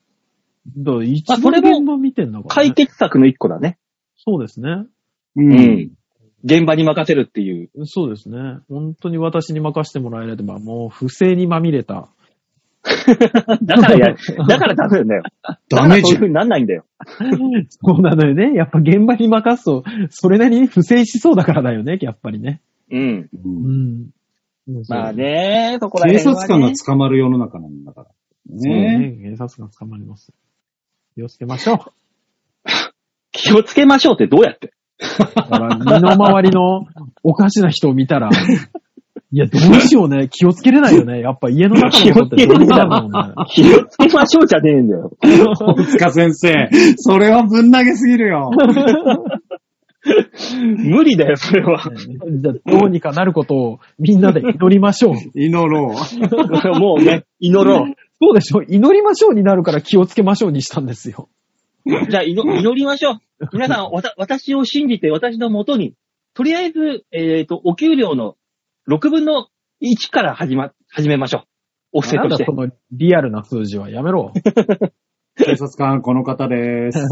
[0.67, 2.75] だから一度まあそれも現場見てんだから、解ね。
[2.75, 3.79] 決策の一個だね。
[4.17, 4.71] そうですね。
[4.71, 4.89] う。
[5.37, 5.91] うんん。
[6.45, 7.71] 現場に任せるっていう。
[7.87, 8.39] そうですね。
[8.69, 12.09] 本当に私に任せてもらえれば、もう不正にまみれた。
[13.63, 14.15] だからや、
[14.49, 15.23] だからダメなんだよ。
[15.69, 15.89] ダメじゃ。
[15.89, 16.85] だからそういうん風になんないんだよ。
[17.69, 18.55] そうなのよね。
[18.55, 22.61] やっぱ現場に任すと、それなりに不正しそうだからだよね、やっぱりね。
[22.91, 23.01] うん。
[23.01, 24.11] ううんん。
[24.89, 26.41] まあね、そこら警辺は、ね。
[26.41, 28.07] 察官が捕まる世の中なんだから。
[28.49, 29.31] そうねね。
[29.31, 30.33] 警察が捕まります。
[31.19, 31.79] 気をつけましょう。
[33.33, 34.73] 気をつけましょうってどうやって？
[35.35, 36.87] だから身の回りの
[37.25, 38.31] おかしな人を見たら、
[39.33, 40.29] いや、どうしようね。
[40.31, 41.21] 気をつけれないよね。
[41.21, 42.77] やっぱ家の中のことってどうにも
[43.09, 43.19] んね。
[43.53, 45.11] 気をつけましょうじゃねえんだよ。
[45.21, 48.51] 大塚先生、それはぶん投げすぎるよ。
[50.79, 51.83] 無理だよ、それは。
[51.93, 55.15] じゃあ、どうにかなることをみんなで祈りましょう。
[55.35, 56.79] 祈ろう。
[56.79, 57.95] もうね、祈ろう。
[58.21, 61.29] そうでしょ祈りましょうになるから気をつけましょうにしたんですよ。
[61.87, 63.21] じゃあ、祈祈りましょう。
[63.53, 65.95] 皆さん、わ た私を信じて、私のもとに、
[66.35, 68.37] とりあえず、えっ、と、お給料の
[68.89, 69.49] 6分の
[69.81, 71.45] 1から始ま、始めましょう。
[71.93, 72.67] お布施としてなんだそ。
[72.67, 74.33] のリアルな数字はやめろ。
[75.37, 76.99] 警察官、この方です。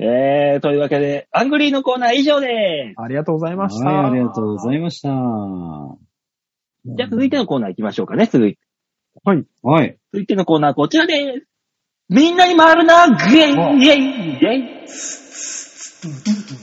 [0.00, 3.88] えー、というわけで、アングリーのコーナー以上でありがとうございました。
[3.88, 5.10] はい、ありがとうございました。
[6.92, 6.96] す。
[6.96, 8.60] じゃあ続いてのコーナー行きましょうかね、続いて。
[9.24, 9.44] はい。
[9.62, 9.98] はい。
[10.12, 11.46] 続いてのコーナーはこちらです。
[12.08, 14.78] みんなに回るな、グエイ、イェイ、イェイ。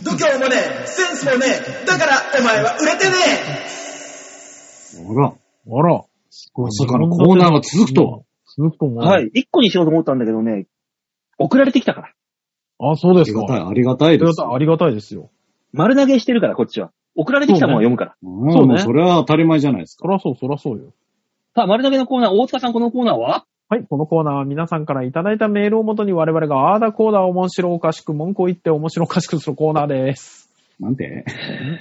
[0.04, 1.46] 度胸もねえ、センスもね
[1.84, 3.16] え、だからお前は売れてね
[4.98, 6.06] あら、あら。
[6.30, 8.20] すごいまさかのコーナーが続くとは。
[8.58, 9.04] 続くと思う。
[9.04, 9.30] はい。
[9.34, 10.68] 一個にしようと思ったんだけどね、
[11.38, 12.14] 送られてきたから。
[12.92, 13.42] あ、そうですか。
[13.42, 14.36] ありがたい、ありがたいありです。
[14.38, 15.32] がたいありがたいですよ。
[15.74, 16.92] 丸投げしてるから、こっちは。
[17.16, 18.16] 送られてきたものを読むから。
[18.24, 20.04] うんそうねもうそれは当たり前じゃないですか。
[20.04, 20.94] そらそう、そらそうよ。
[21.56, 23.46] さあ、丸投げのコーナー、大塚さんこのコーナーは？
[23.68, 30.52] はい、このコーナーは皆さんからいただいたメールをもとに我々があーだこーだ面白おかしく文句を言って面白おかしくするコーナーです。
[30.80, 31.26] なんて？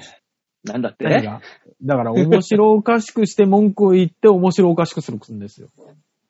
[0.64, 1.05] なんだって？
[1.05, 5.68] だから面白おかしくして文句を言って面白おかしくするんですよ。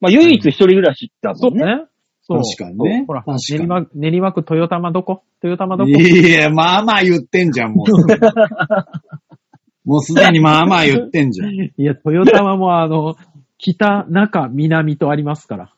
[0.00, 1.64] まあ、唯一一人暮らしだもんね。
[1.64, 1.84] ね。
[2.22, 2.42] そう。
[2.42, 3.04] 確かにね。
[3.06, 5.22] ほら、確か練馬区、練馬区豊玉どこ？
[5.42, 5.90] 豊玉どこ？
[5.90, 5.98] に。
[5.98, 8.20] いや、まあまあ言ってんじゃん、もうすでに。
[9.84, 11.50] もうすでにまあまあ言ってんじゃん。
[11.50, 13.16] いや、豊玉もあの、
[13.58, 15.72] 北、中、南とありますから。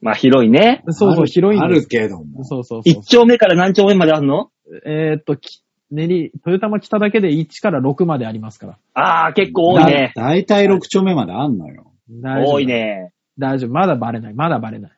[0.00, 0.82] まあ、広いね。
[0.88, 2.44] そうそう、広いんでするけども。
[2.44, 3.02] そうそうそう一。
[3.08, 4.50] 丁目から何丁目まであるの？
[4.84, 8.78] えーっと、き練り、豊玉北だけで1から6までありますから。
[8.94, 10.12] ああ、結構多いね。
[10.16, 11.92] だいたい6丁目まであんのよ。
[12.10, 12.66] 多い。
[12.66, 13.12] ね。
[13.38, 13.70] 大丈夫。
[13.70, 14.34] まだバレない。
[14.34, 14.90] まだバレない。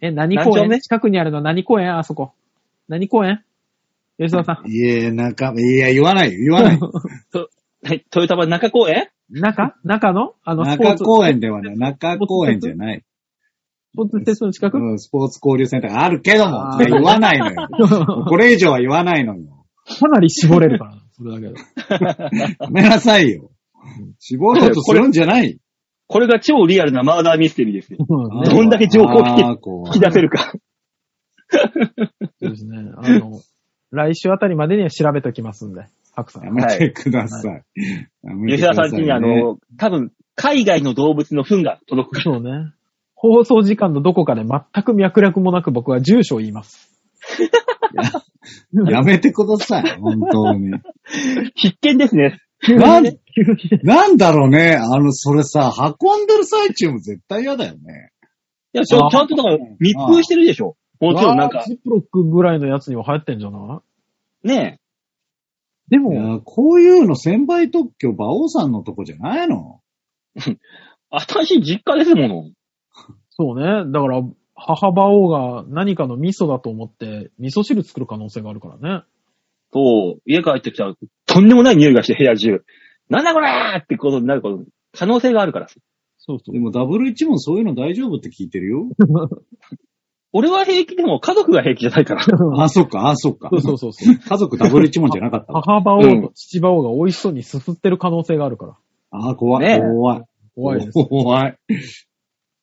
[0.00, 0.68] え、何公園？
[0.68, 1.40] 何近くにあるの？
[1.42, 1.96] 何公園？
[1.96, 2.32] あそこ。
[2.88, 3.44] 何公園？
[4.18, 4.70] 吉沢さん。
[4.70, 6.90] いや、なんか、いや、言わないよ、言わないよ。
[7.82, 9.08] はい、豊玉中公園？
[9.30, 9.74] 中？
[9.84, 10.34] 中の？
[10.44, 11.78] あの、スポーツ、中公園ではない。
[11.78, 13.02] 中公園じゃない。
[13.92, 17.68] スポーツ施設の近く、うん、スポーツ交流センターがあるけども、言わないのよ。
[18.28, 19.59] これ以上は言わないのよ。
[19.86, 22.64] かなり絞れるから、 それだけど。
[22.64, 23.50] やめなさいよ。
[24.18, 25.58] 絞ろうとするんじゃない。
[26.06, 27.98] これが超リアルなマーダーミステリーですよ。
[28.08, 30.52] うんどんだけ情報を聞きあーこう引き出せるか。
[32.40, 32.78] そうですね。
[32.96, 33.40] あの、
[33.90, 36.44] 来週あたりまでには調べておきますんで、白さん。
[36.44, 37.64] やめてください。
[38.22, 42.36] やめて吉くださいね田さん家にあ、の、多分、海外の動物の糞が届くから。
[42.36, 42.72] そうね。
[43.14, 46.90] 放送時間のどこかで全く脈絡もなく僕は住所を言います。
[48.90, 50.70] やめてください、本当に。
[51.54, 52.38] 必見ですね。
[52.68, 53.04] なん
[53.82, 58.10] なんだろうね、あの、それさ、運んでる最中も絶対嫌だよね。
[58.74, 60.76] いや、ちゃんちゃんとだから密封してるでしょ。
[61.00, 63.80] もちろんなんか、ジップロックぐらいのやつには流行ってんじゃな
[64.44, 64.48] い？
[64.48, 64.80] ね
[65.88, 69.80] でも、こういうの専売特許、馬王さんのとこじゃないの？
[70.36, 70.40] え、
[71.10, 72.50] 私実家ですもの。
[73.30, 73.90] そうね。
[73.90, 74.22] だから、
[74.66, 79.04] 母馬王が何かの味噌だと思って、味噌汁作る可能性があるからね。
[79.72, 80.94] そう、家帰ってきたら、
[81.26, 82.62] とんでもない匂いがして部屋中。
[83.08, 85.68] なんだこれーってことになること可能性があるから。
[86.18, 86.60] そうそうで。
[86.60, 88.88] もダブル一問そういうの大丈夫って聞いてるよ。
[90.32, 92.24] 俺は平気でも家族が平気じゃないから。
[92.62, 93.60] あ、そっか、あ、そっかそう。
[93.60, 94.14] そうそうそう。
[94.16, 95.62] 家族ダブル一問じゃなかったわ。
[95.62, 98.76] 母馬王と父馬王が美味しそうにすすってる可能性があるから。
[99.10, 100.22] あ、怖い、ね怖い。
[100.54, 100.92] 怖いです。
[101.08, 101.56] 怖い。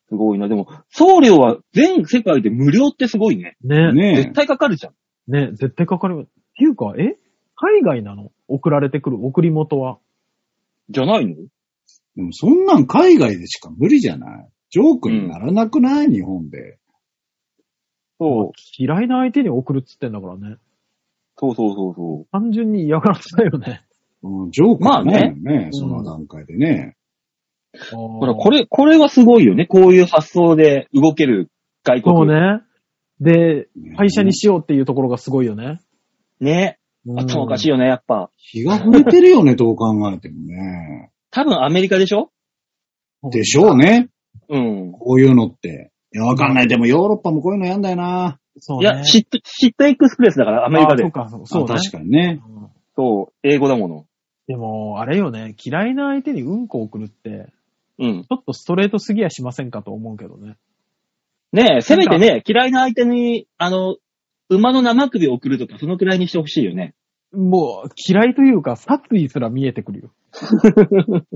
[0.10, 0.48] すごいな。
[0.48, 3.58] でも、送料は全世界で無料ってすごいね。
[3.64, 3.92] ね。
[3.92, 5.32] ね絶対かかるじゃん。
[5.32, 6.28] ね、絶対かかる。
[6.28, 7.18] っていうか、え？
[7.56, 8.32] 海外なの？
[8.48, 9.26] 送られてくる？
[9.26, 9.98] 送り元は？
[10.90, 11.36] じゃないの？
[12.16, 14.50] でもそんなん海外でしか無理じゃない？
[14.70, 16.78] ジョークにならなくない、日本で。
[18.20, 18.52] そう。
[18.78, 20.58] 嫌いな相手に送るっつってんだからね。
[21.38, 22.28] そうそうそうそう。
[22.32, 23.84] 単純に嫌がらせだよね。
[24.24, 26.97] うん、ジョーカーないよね、ねその段階でね。
[27.92, 29.66] ほほら、これ、これはすごいよね。
[29.66, 31.50] こういう発想で動ける
[31.84, 32.16] 外国。
[32.16, 32.28] そう。
[32.28, 32.62] ね。
[33.20, 35.80] で、ね会社にしようっていうところがすごいよね。
[36.40, 36.80] ね。
[37.06, 38.30] うん頭おかしいよね、やっぱ。
[38.36, 41.12] 日が触れてるよね、 どう考えてもね。
[41.32, 42.32] 多分アメリカでしょ？
[43.32, 44.10] でしょうね。
[44.50, 44.92] うん。
[44.92, 45.92] こういうのって。
[46.14, 46.68] いや、わかんない。
[46.68, 48.40] でもヨーロッパもこういうのやんだよな。
[48.60, 48.84] そうね。
[48.84, 51.12] いや、シット、シットエクスプレスだから、アメリカであそう。
[51.12, 51.74] か、そうね。
[51.74, 52.42] あ確かにね。
[52.46, 52.58] うん
[52.98, 54.06] そう、英語だもの。
[54.48, 57.54] でも、あれよね、嫌いな相手にうんこ送るって、
[58.00, 58.24] うん。
[58.24, 60.58] ちょっとストレートすぎやしませんかと思うけどね。
[61.54, 63.98] ねえ、せめてね、嫌いな相手に、あの、
[64.50, 66.94] 馬の生首を送るとか、そのくらいにしてほしいよね。
[67.34, 70.12] もう、嫌いというか、殺意すら見えてくるよ。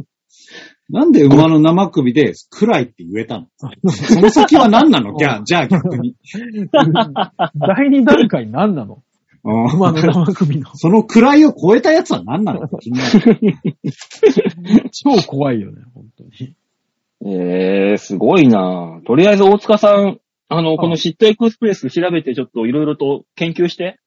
[0.89, 3.47] なんで馬の生首で暗いって言えたの？
[3.91, 5.15] その先は何なの？
[5.17, 6.15] じゃあ、じゃあ逆に。
[7.55, 8.95] 第二段階何なの？
[8.95, 9.01] うん
[9.43, 10.69] 馬の生首の。
[10.75, 16.55] その位を超えたやつは何なの気になる超怖いよね、本当に。
[17.23, 23.99] ええー、すごいなとりあえず大塚さん、あの、このシットエクスプレス調べてちょっといろいろと研究して。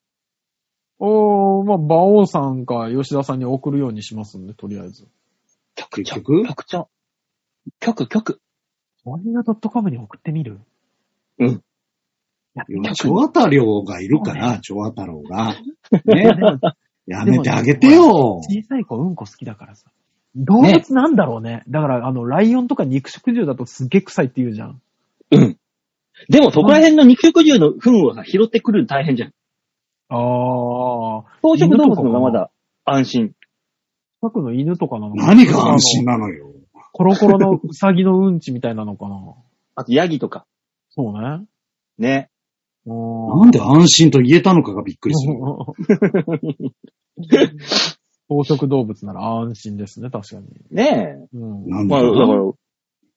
[0.99, 5.07] おー、まあ、馬王さんか吉田さんに送るようにしますんで、とりあえず。
[5.75, 6.89] 局結局局長。
[7.81, 8.41] 局、局。
[9.05, 10.61] ワイナ .com に送ってみる？
[11.39, 11.63] うん。
[12.57, 15.57] いや、チョアタリョウがいるから、チョアタロウが。
[16.05, 16.31] でね。
[16.31, 16.59] も
[17.07, 18.41] やめてあげてよ。
[18.41, 19.91] 小さい子うんこ好きだからさ。
[20.37, 21.63] 動物なんだろうね。
[21.69, 24.81] だから、あの、ライオンとか肉食獣だとすっげえ臭いって言うじゃん。
[25.31, 25.59] うん。
[26.29, 29.33] でもそこら辺の肉食獣の糞をさ拾ってくるの大変じゃん。
[30.09, 31.25] あー。
[31.43, 32.51] 草食動物のままだ。
[32.85, 33.33] 安心。
[34.21, 36.53] 近くの犬とかなのかな何が安心なのよ。
[36.93, 39.35] コロコロのウサギのうんちみたいなのかな
[39.75, 40.47] あと、ヤギとか。
[40.91, 41.45] そうね。
[41.99, 42.31] ね。
[42.87, 45.35] なんで安心と言えたのかがびっくりする。
[48.29, 50.49] 草食動物なら安心ですね、確かに。
[50.71, 51.69] ねうん。
[51.69, 51.89] なんえ。
[51.89, 52.53] まあ、だだから、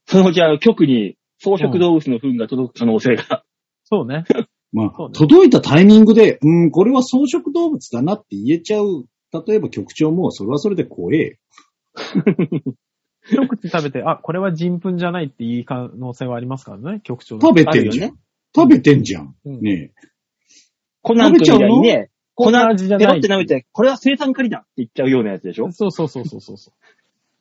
[0.05, 3.43] そのうちあの局に草食動物の糞が届く可能性が。
[3.83, 4.25] そうね。
[4.73, 9.05] まあ届いたタイミングで、うん、これは草食動物だなって言えちゃう。
[9.47, 11.35] 例えば局長も、それはそれで怖えよ。
[13.29, 17.39] 一口食べて、あ、これは人糞じゃないっていい可能性はありますからね、局長。
[17.39, 18.05] 食べてんじゃん。
[18.05, 18.13] あるよね
[18.55, 19.35] 食べてんじゃん。
[19.45, 19.91] うんね
[21.01, 23.13] コナン君みたいにね、こんな味じゃペない。
[23.15, 25.71] ロって舐めて、これは生産狩りだって言っちゃうようなやつでしょ？
[25.71, 26.71] そうそうそうそうそうそ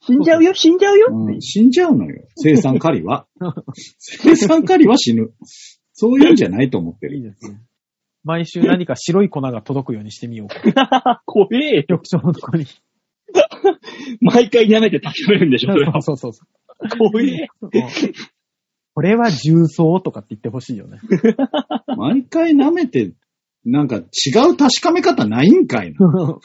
[0.02, 1.08] 死んじゃうよ、死んじゃうよ？
[1.10, 2.22] うん、死んじゃうのよ。
[2.36, 3.26] 生産狩りは。
[3.98, 5.32] 生産狩りは死ぬ。
[5.92, 7.14] そういうんじゃないと思ってう。
[7.14, 7.30] いいる。
[7.30, 7.58] ですね。
[8.22, 11.22] 毎週何か白い粉が届くようにしてみようか。
[11.26, 11.84] 怖えよ。
[11.88, 12.66] 局長のとこに。
[14.20, 16.00] 毎回舐めて確かめるんでしょ、それは。
[16.02, 16.88] そうそうそう。
[16.98, 17.48] 怖え。
[18.96, 21.00] これは重曹とかって言ってほしいよね。
[21.98, 23.12] 毎回舐めて、
[23.62, 24.00] なんか違
[24.48, 25.98] う確かめ方ないんかいな。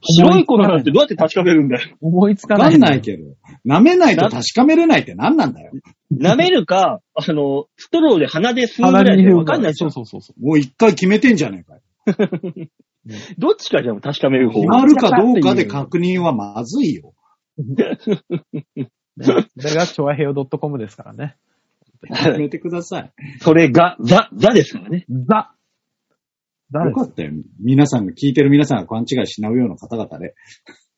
[0.00, 1.96] 白い粉なんてどうやって確かめるんだよ。
[2.00, 2.66] 思いつかない。
[2.66, 3.24] わかんないけど。
[3.66, 5.72] 舐めないと確かめれないって何なんだよ。
[6.16, 10.06] 舐めるか、あの、ストローで鼻で吸うぐらいでわかんないでしょそう。
[10.06, 10.46] そうそうそう。
[10.46, 11.80] もう一回決めてんじゃねえかよ。
[13.36, 17.14] どっちかじゃん、確かめる方決まるかどうかで確認はまずいよ。
[17.58, 21.36] ね、それが、チョアヘオ .com ですからね。
[22.08, 23.12] 決めてください。
[23.40, 25.04] それが、ザ、ザですからね。
[25.08, 25.52] ザ。
[26.70, 27.32] ザよかったよ。
[27.60, 30.34] 皆さんが、聞いてる皆さんが勘違いしないような方々で。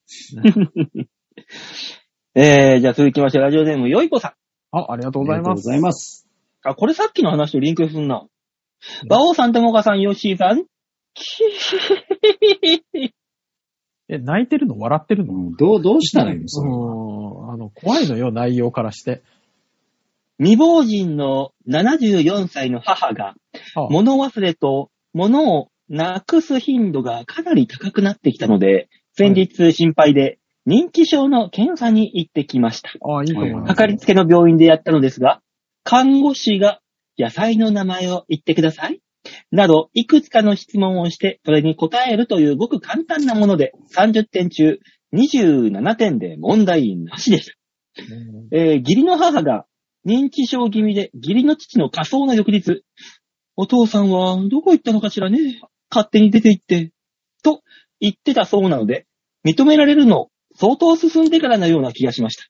[2.35, 4.33] えー、じゃあ続きまして、ラジオネーム、よいこさん。
[4.77, 5.49] あ、ありがとうございます。
[5.49, 6.29] ありがとうございます。
[6.65, 8.27] あ、これさっきの話とリンクすんな。
[9.09, 10.65] バオさん、ともかさん、ヨッシーさん。
[14.09, 14.79] え、泣いてるの？
[14.79, 15.35] 笑ってるの？
[15.35, 16.49] うんどう、どうしたらいいの？
[16.49, 16.77] それは。
[16.77, 16.79] う
[17.51, 17.53] ん。
[17.53, 19.23] あの、怖いのよ、内容からして。
[20.43, 23.35] 未亡人の74歳の母が、は
[23.77, 32.91] あ物忘れと物をなくす頻度がかなり高くなってきたので、先日心配で認知症の検査に行ってきました。
[33.03, 33.69] ああ、いいと思います。
[33.69, 35.41] かかりつけの病院でやったのですが、
[35.85, 36.81] 看護師が
[37.17, 39.01] 野菜の名前を言ってください。
[39.53, 44.81] など、いくつかの質問をして、それに答えるというごく簡単なもので、30点中
[45.15, 47.53] 27点で問題なしでした。
[47.53, 49.67] うんえー義理の母が
[50.07, 52.83] 認知症気味で義理の父の仮装の翌日、
[53.57, 56.91] お父さんはどこ行ったのかしらね勝手に出て行って、
[57.43, 57.63] と
[58.01, 59.07] 言ってたそうなので、
[59.45, 62.45] 認められるの相当進んでからのような気がしました。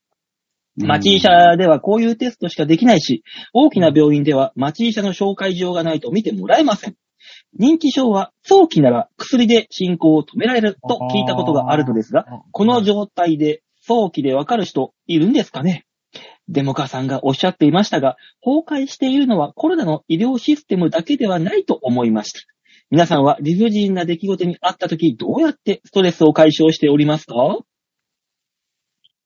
[0.77, 3.23] 町医者ではこういうテストしかできないし、
[3.53, 6.95] 大きな病院では町医者の紹介状がないと見てもらえません。
[7.61, 15.85] 認知症は早期なら薬で進行を止められると聞いたことがあるのですが、この状態で早期でわかる人いるんですかね？
[16.53, 22.41] デモカさんがおっしゃっていましたが、崩壊しているのはコロナの医療システムだけではないと思いました。
[22.91, 27.35] 皆さんは理不尽な出来事にあった時、どうやってストレスを解消しておりますか？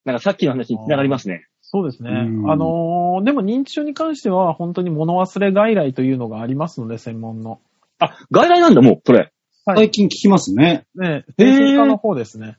[0.04, 1.46] なんかさっきの話に繋がりますね。
[1.62, 2.10] そうですね。
[2.10, 7.60] うんあのーでも認知症に関しては本当に物忘れ外来というのがありますので、専門の。
[7.98, 9.18] あ、外来なんだ、もう、それ。
[9.18, 9.32] はい
[9.78, 10.86] 最近聞きますね。
[10.94, 12.56] ね、精神科の方ですね。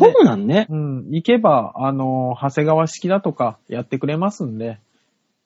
[0.00, 0.66] あ、そうなんね。
[0.68, 1.10] うん。
[1.10, 4.78] 行けば、あのー長谷川式だとかやってくれますんで。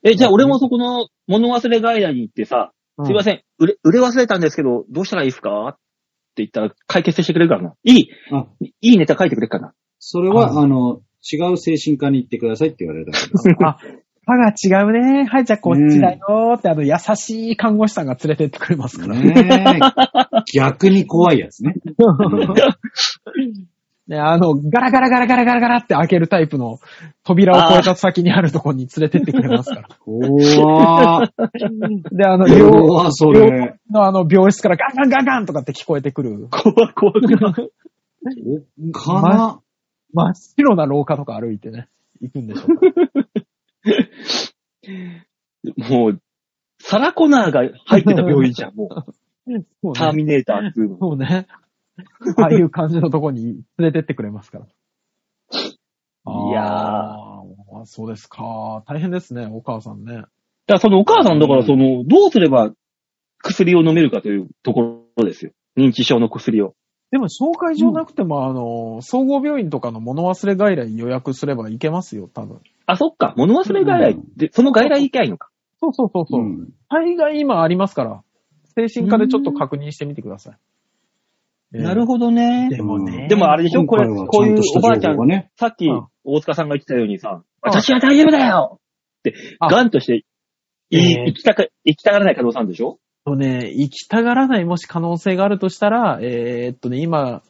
[0.03, 2.73] え、じゃあ俺もそこの物忘れ外来に行ってさ、
[3.05, 5.69] すいませせん、売れ、売れ忘れたんですけど、どうしたらいいですか？
[5.69, 5.79] って
[6.37, 7.75] 言ったら解決してくれるかな？
[7.85, 8.47] いい、あ、
[8.81, 9.73] いいネタ書いてくれるかな？
[9.99, 13.35] それは、ああの、違う精神科に行ってくださいって言われたけど。
[13.67, 13.77] あ、
[14.27, 15.25] 歯が違うね。
[15.25, 19.15] はい、じゃあこっちだよって、あの、優しい看護師さんが連れてってくれますから。
[19.15, 21.75] ねえ逆に怖いやつね。
[24.11, 26.81] ね、あの、ガラガラガラガラガラガラって開けるタイプの
[27.23, 29.89] 扉を越えた先にあるところに連れてってくれますから。
[30.05, 31.31] 怖ー。
[32.11, 33.79] で、あの、両、怖ー、それ。
[33.89, 36.49] のあの、病室からガンガンガンガンとかって聞こえてくる。
[36.51, 37.55] 怖い怖くない。
[38.93, 39.61] かな。
[40.13, 41.87] 真っ白な廊下とか歩いてね、
[42.21, 42.79] 行くんでしょう
[45.79, 45.87] か。
[45.95, 46.21] もう、
[46.81, 48.89] サラコナーが入ってた病院じゃん、もう。
[49.47, 49.95] そうね。
[49.95, 50.99] ターミネーターっていうの。
[50.99, 51.47] そうね。
[52.37, 54.67] ああいう感じのとこに連れてってくれますから。
[54.67, 58.83] いやーあーそうですか。
[58.87, 60.15] 大変ですね、お母さんね。
[60.15, 60.29] だか
[60.67, 62.73] らそのお母さんだからその、どうすれば
[63.39, 65.53] 薬を飲めるかというところですよ。
[65.77, 66.75] 認知症の薬を。
[67.11, 72.61] でも、紹介状なくても、あの、総合病院とかの物忘れ外来予約すればいけますよ、多分。
[72.87, 73.35] あ、そっか。
[73.37, 75.49] 物忘れ外来で、その外来行きゃいいのか。
[75.81, 76.41] そうそうそうそう。
[76.41, 78.23] うん大概今ありますから、
[78.77, 80.57] 精神科でちょっと確認してみてください。
[81.73, 82.69] なるほどね。
[82.71, 83.29] でもね。
[83.29, 83.87] でもあれでしょ？
[83.87, 85.17] これこういうおばあちゃん。
[85.57, 90.25] さっきうん、大塚さんが言ってたようにさ、私は大丈夫だよって、あガンとして、
[90.91, 92.99] 行きたか、行きたがらない可能性あるんでしょ？
[93.25, 97.43] とね、行きたがらないもし可能性があるとしたら、えーっとね、今、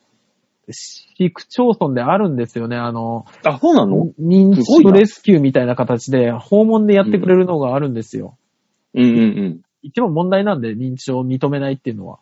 [0.69, 2.77] 市区町村であるんですよね。
[2.77, 4.13] あの、あ、そうなの？
[4.21, 8.37] 認知症レスキューみたいな形で、訪問でやってくれるのがあるんですよ。
[8.95, 12.19] うんうん一番問題なんで、認知症を認めないっていうのは。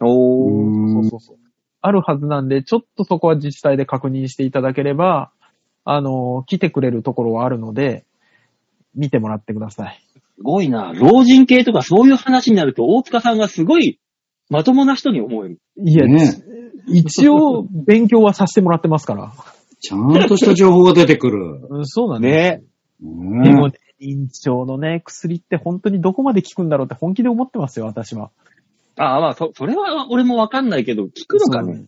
[0.00, 0.08] うん。
[0.08, 0.85] おー。
[1.16, 1.46] うんそうそう。
[1.82, 5.30] あるはずなんで、ちょっとそこは自治体で確認していただければ、
[5.84, 8.04] あの、来てくれるところはあるので、
[8.94, 10.02] 見てもらってください。
[10.36, 10.92] すごいな。
[10.92, 14.00] 老人系とかそういう話になると、大塚さんがすごい、
[14.50, 15.60] まともな人に思える。
[15.76, 16.42] いや、ね
[16.88, 19.32] 一応、勉強はさせてもらってますから。
[19.80, 21.60] ちゃんとした情報が出てくる。
[21.68, 22.62] うんそうなんで
[23.00, 23.04] す。
[23.04, 28.30] ねでもね、認知症のね、薬って本当にどこまで効くんだろうって本気で思ってますよ、私は。
[28.98, 31.86] ああ、まあ、そ、それは俺もわかんないけど、聞くのかね？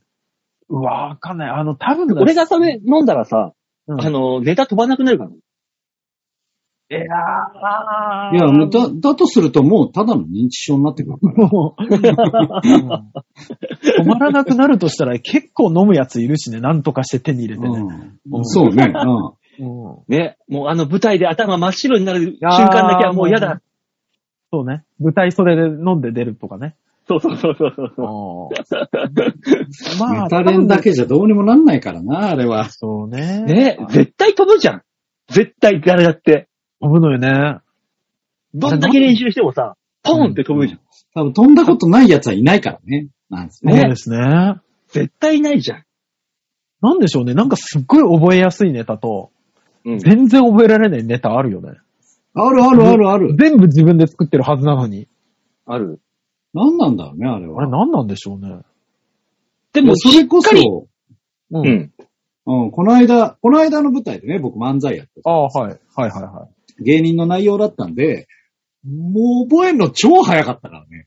[0.69, 1.51] うわ、わかんない。
[1.51, 3.53] あの、多分だ俺がそれ飲んだらさ、
[3.87, 5.31] うんあの、ネタ飛ばなくなるから。
[6.91, 11.47] いやーいや、もうだ、だとするともうただの認知症になってくるから。
[11.49, 12.17] もううん止
[14.07, 17.79] まらなくなるとしたら結構飲むやついるしね、なんとかして手に入れてね。
[18.33, 18.91] うんそうね。
[19.59, 20.39] うん うんね。
[20.49, 23.61] もうあの舞台で頭真っ白になる瞬間だけはもう嫌だ。
[24.51, 24.85] そうね。
[24.99, 26.75] 舞台袖で飲んで出るとかね。
[27.09, 28.55] そうそうそうそうそう。
[29.99, 32.69] まあ、メタレンだけじゃどうにもなんないからな、あれは。
[32.71, 33.43] そうね。
[33.45, 34.83] ね絶対飛ぶじゃん。
[35.29, 36.49] 絶対誰だって。
[36.81, 37.59] 飛ぶのよね。
[38.55, 40.81] どんだけ練習してもさ、ポンって飛ぶじゃん。
[41.15, 43.09] 多分飛んだことない奴はいないからね。
[43.31, 43.73] なんですね。
[43.73, 44.57] そうですね。
[44.89, 45.85] 絶対いないじゃん。
[46.81, 47.35] なんでしょうね。
[47.35, 49.31] なんかすっごい覚えやすいネタと、
[49.85, 49.99] うん。
[49.99, 51.73] 全然覚えられないネタあるよね。
[52.35, 53.35] あるあるあるある。
[53.37, 55.09] 全部自分で作ってるはずなのに。
[55.67, 56.01] ある。
[56.59, 57.69] 何なんだろうね、あれあれは。
[57.69, 58.63] 何なんでしょうね。
[59.73, 61.63] でも、それこそ、しっかりうう。
[61.63, 61.93] ん。
[62.47, 65.81] うん、この間、この間の舞台でね、僕漫才やってああ、はい。
[65.95, 66.49] はいはいは
[66.81, 66.83] い。
[66.83, 68.27] 芸人の内容だったんで、
[68.85, 71.07] もう覚えるの超早かったからね。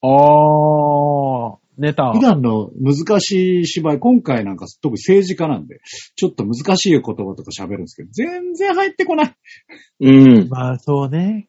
[0.00, 2.12] ああ、ネタ。
[2.12, 5.80] 普段の難しい芝居、今回なんか特に政治家なんで、
[6.16, 9.34] ちょっと難しい言葉とか喋るんですけど、全然入ってこない。
[10.00, 10.10] う
[10.44, 10.48] ん。
[10.48, 11.48] まあそうね。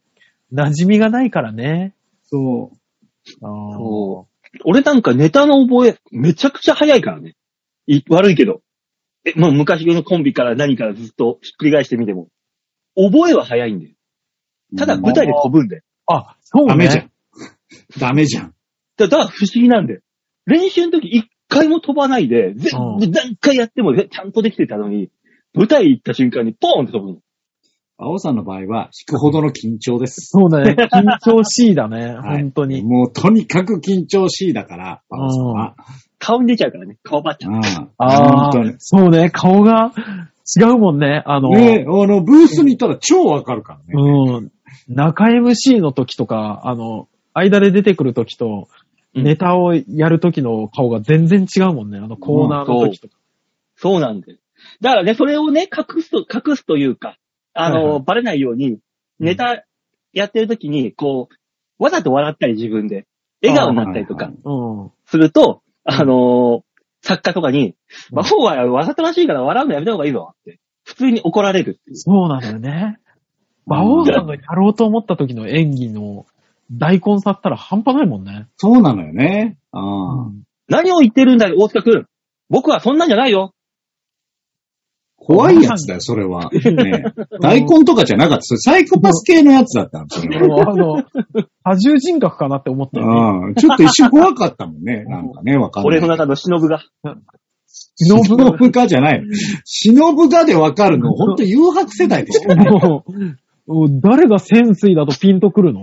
[0.53, 1.93] 馴染みがないからね。
[2.23, 2.77] そう。
[3.41, 4.57] そう。
[4.63, 7.35] 俺なんかネタの覚え、めちゃくちゃ早いからね。
[7.87, 8.61] い悪いけど。
[9.25, 12.29] え、もう昔のコンビから何からずっとひっくり返してみても。
[12.95, 13.91] 覚えは早いんだよ。
[14.77, 15.83] ただ舞台で飛ぶんだよ。
[16.07, 16.69] あ、そうね。
[16.69, 17.11] ダメじゃん。
[17.99, 18.53] ダメじゃん。
[18.97, 20.01] だだから不思議なんだよ。
[20.45, 25.09] 練習の時一回も飛ばないで、全うん部何回やってもちゃんとできてたのに、
[25.53, 27.19] 舞台行った瞬間にポーンって飛ぶの。
[27.97, 30.27] 青さんの場合は、引くほどの緊張です。
[30.27, 30.75] そうだね。
[30.91, 32.15] 緊張しいだね。
[32.15, 32.83] はい本当に。
[32.83, 35.75] もうとにかく緊張しいだから、青さんは。
[36.19, 36.97] 顔に出ちゃうからね。
[37.03, 37.53] 顔ばっちゃう。
[37.53, 37.61] うん。
[37.63, 39.29] ああ本当に。、そうね。
[39.29, 39.93] 顔が、
[40.57, 41.23] 違うもんね。
[41.25, 43.85] あの、ね、あの、ブースに行ったら超わかるからね。
[43.95, 44.51] うん。
[44.87, 48.85] 中 MC の時とか、あの、間で出てくる時と、うん
[49.15, 51.99] ネタをやる時の顔が全然違うもんね。
[51.99, 53.15] あのコーナーの時とか。
[53.77, 54.39] そうなんです。
[54.81, 57.17] だからね、それをね、隠すと、隠すというか、
[57.55, 58.79] あの、はいはいバレないように、
[59.19, 59.65] ネタ
[60.13, 63.07] やってる時に、こう、わざと笑ったり自分で、
[63.41, 64.31] 笑顔になったりとか。
[65.05, 66.63] すると、あの
[67.01, 67.75] 作家とかに、
[68.11, 71.95] 魔法はわざとらしいから笑うのやめた方がいいぞって、普通に怒られるっていう。
[71.95, 72.97] そうなのよね。
[73.65, 76.25] 馬王さんがやろうと思った時の演技の
[76.71, 78.47] 大根さったら半端ないもんね。
[78.57, 79.57] そうなのよね。
[79.71, 80.31] ああ
[80.67, 82.05] 何を言ってるんだよ、大塚くん。
[82.49, 83.54] 僕はそんなんじゃないよ。
[85.25, 86.51] 怖いやつだよ、それは。
[86.51, 87.03] ね、
[87.41, 88.41] 大根とかじゃなかった。
[88.43, 90.69] それサイコパス系のやつだったの、それは。
[90.69, 91.03] あの、
[91.63, 93.07] 多重人格かなって思ったよ
[93.41, 93.47] ね。
[93.47, 95.03] うんちょっと一瞬怖かったもんね。
[95.05, 95.97] なんかね、わかんない。
[95.97, 96.83] 俺の中の忍が。
[97.97, 99.23] 忍忍ぶかじゃない。
[99.63, 102.69] 忍ぶかでわかるの、ほんと誘白世代でしたよね。
[103.67, 105.81] もう誰が潜水だとピンとくるの？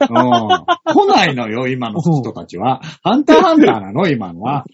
[0.00, 2.80] うん来ないのよ、今の人たちは。
[3.02, 4.64] ハンターハンターなの、今のは。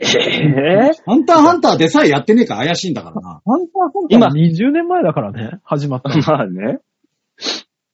[0.00, 3.40] ええハンターハンターでさえやってねえから怪しいんだからな。
[3.44, 6.16] ハンターハンターは20年前だからね、始まったの。
[6.20, 6.78] まあね。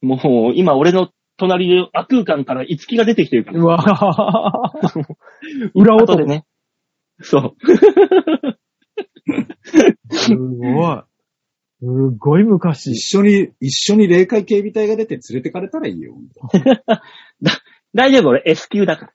[0.01, 3.59] もう、今俺の隣で悪空間から五木が出てきてるから。
[3.59, 5.15] うわぁ。
[5.73, 6.45] 裏音後でね。
[7.21, 7.55] そう。
[10.11, 11.03] すごい。
[11.79, 11.85] す
[12.17, 12.91] ごい昔。
[12.91, 16.15] 一緒に、一緒に霊界警備隊が出て連れてかれたらいいよ。
[17.93, 19.13] 大丈夫、俺 S 級だから。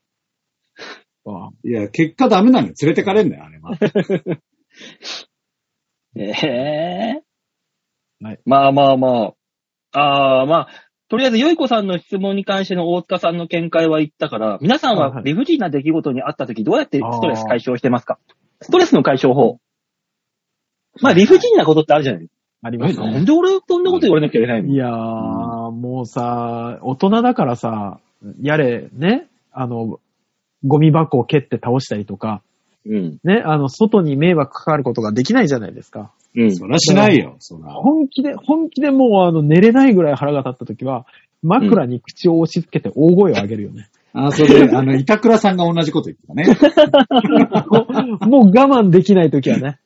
[1.31, 2.75] わいや、結果ダメなのよ。
[2.81, 3.73] 連れてかれんだよ、あれは。
[6.17, 7.23] ええ
[8.23, 9.33] はいまあまあま
[9.93, 9.99] あ。
[9.99, 10.69] ああ、まあ、
[11.09, 18.19] とりあえず、よいこさんの質問に関しての大塚さんの見解は言ったから、皆さんは理不尽な出来事にあった時どうやってストレス解消してますか？
[18.61, 19.59] ストレスの解消法。
[21.03, 22.29] まあ、理不尽なことってあるじゃないえ、
[22.63, 23.11] ありますね。
[23.11, 24.69] なんで俺そんなこと言われなきゃいけないの？
[24.73, 28.01] いやー、もうさ、大人だからさ、
[28.43, 29.99] やれ、ね、あの、
[30.65, 32.43] ゴミ箱を蹴って倒したりとか、
[32.87, 33.19] うん。
[33.25, 36.13] ね、あの、外に迷惑かかることができないじゃないですか。
[36.35, 36.57] うん。
[36.57, 37.73] そらしないよ、そら。
[37.73, 41.05] 本気で、本気でもうあの、寝れないぐらい腹が立った時は、
[41.43, 43.89] 枕に口を押し付けて大声を上げるよね。
[44.13, 46.47] あ、それ、あの、板倉さんが同じこと言ってたね。
[48.27, 49.79] もう我慢できない時はね。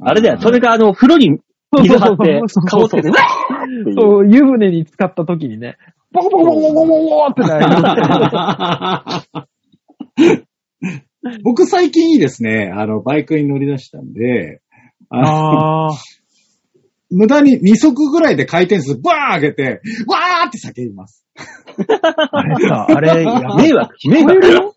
[0.00, 1.40] あれだよ、それがあの、風呂に
[1.72, 5.76] 水張って、顔つけて、うわーっていうそう、湯船に浸かった時にね、
[6.10, 9.48] ボコボコボコボコボコってなる。
[11.42, 14.60] 僕最近いいですね、あの、バイクに乗り出したんで、
[15.10, 15.96] あのあー。
[17.10, 21.24] 無駄に2足ぐらいで回転数バーン上げて、わーって叫びます。
[22.32, 24.74] あれさ、あれ、迷惑、迷惑よ。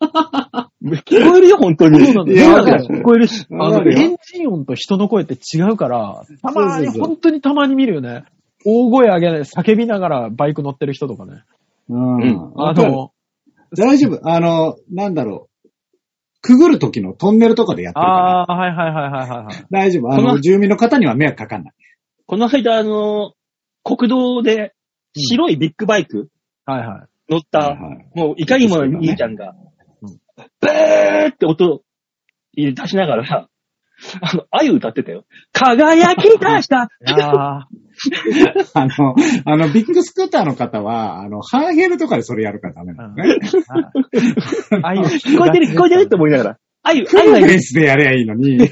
[1.05, 2.05] 聞こえるよ、本当に。
[2.05, 2.25] そうなん
[2.65, 3.45] だよ聞こえるし。
[3.51, 8.23] あの、エンジン音と人の声って違うから、たまに、そうそうそう本当にたまに見るよね。
[8.65, 11.43] 大声上げない、叫びながらバイク乗ってる人とかね。
[11.89, 12.15] うん。
[12.15, 13.11] うんあの、
[13.78, 14.19] 大丈夫？
[14.30, 15.69] あの、なんだろう。
[16.41, 18.41] くぐる時のトンネルとかでやってるから。
[18.41, 19.65] ああ、はいはいはいはいはいはい。
[19.69, 20.11] 大丈夫？
[20.11, 21.74] あの、この住民の方には迷惑かかんない。
[22.26, 23.34] この間、あの、
[23.84, 24.74] 国道で
[25.15, 26.30] 白いビッグバイク
[26.65, 27.32] はいはい。
[27.32, 29.53] 乗った、はいはいもういかにもな兄ちゃんが、
[30.59, 31.82] ブーって音
[32.55, 33.47] 出しながら、
[34.22, 35.26] あの、あゆ歌ってたよ。
[35.53, 37.61] 輝き出したいやー
[38.73, 43.37] あの、あの、ビッグスクーターの方は、あの、ハーヘルとかでそれやるからダメなのね。
[44.83, 46.57] ああいう聞こえてる聞こえてるって思いながら。
[46.83, 48.57] あゆ、あゆベースでやればいいのに。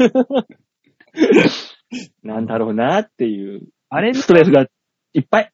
[2.23, 4.67] なんだろうなっていう、あれ、ストレスが
[5.13, 5.51] いっぱい。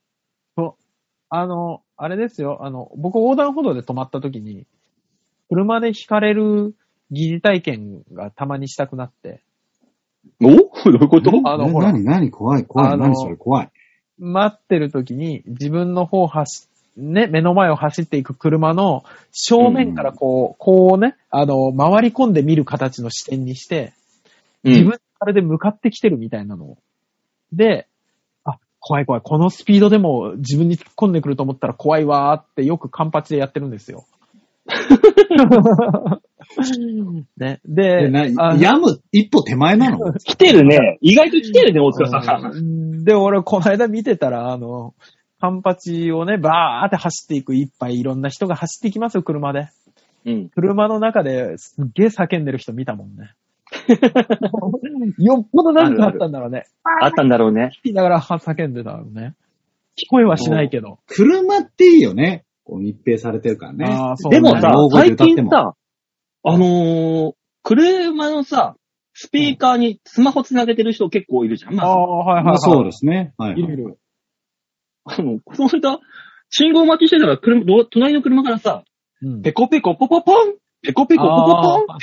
[1.29, 2.59] あの、あれですよ。
[2.61, 4.67] あの、僕横断歩道で止まった時に、
[5.49, 6.75] 車で引かれる
[7.11, 9.43] 疑似体験がたまにしたくなって、
[10.41, 10.47] お？
[10.91, 11.31] どういうこと？
[11.45, 12.31] あのほら何何？
[12.31, 12.97] 怖い怖い。
[12.97, 13.35] 何それ？
[13.35, 13.69] 怖い。
[14.17, 16.67] 待ってる時に自分の方走
[16.97, 23.91] ね、目の前を走っていく車の正面からこう、こうね、あの、回り込んで見る形の視点にして、
[24.63, 26.77] 自分あれで向かってきてるみたいなのを。
[27.51, 27.87] で、
[28.45, 29.21] あ、怖い怖い。
[29.21, 34.05] このスピードでも自分に突っ込んでくると思ったら怖いわーってよくカンパチでやってるんですよ。
[37.37, 37.59] ね。
[37.65, 38.11] で、
[38.59, 40.97] やむ一歩手前なの 来てるね。
[41.01, 42.51] 意外と来てるね、大塚さん。
[42.51, 44.93] うんで、俺、この間見てたら、あの、
[45.39, 49.67] カンパチをね、バーって走っていくいっぱいいろんな人が走っていきますよ、車で。
[50.25, 50.49] うん。
[50.49, 53.33] 車の中ですっげえ叫んでる人見たもんね。
[55.19, 56.65] よっぽど何かあったんだろうね。
[57.01, 57.71] あったんだろうね。
[57.83, 59.35] 聞きながら叫んでたのね。
[59.97, 60.99] 聞こえはしないけど。
[61.07, 62.43] 車っていいよね。
[62.63, 63.85] こう密閉されてるからね。
[63.87, 65.75] あーそうでもさ最近さ、
[66.47, 67.33] あのー、
[67.63, 68.75] 車のさ、
[69.15, 71.73] スピーカーにスマホつなげてる人結構いるじゃん。
[71.73, 72.43] まあ、ああ、はいはい、はい。
[72.45, 73.33] まあそうですね。
[73.37, 73.77] はい、はいいるい。
[73.77, 73.97] る。
[75.05, 75.99] あの、この間、
[76.49, 78.83] 信号待ちしてたら、車、ど隣の車からさ、
[79.21, 81.97] うんペコペコポポポンペコペコポポポンあ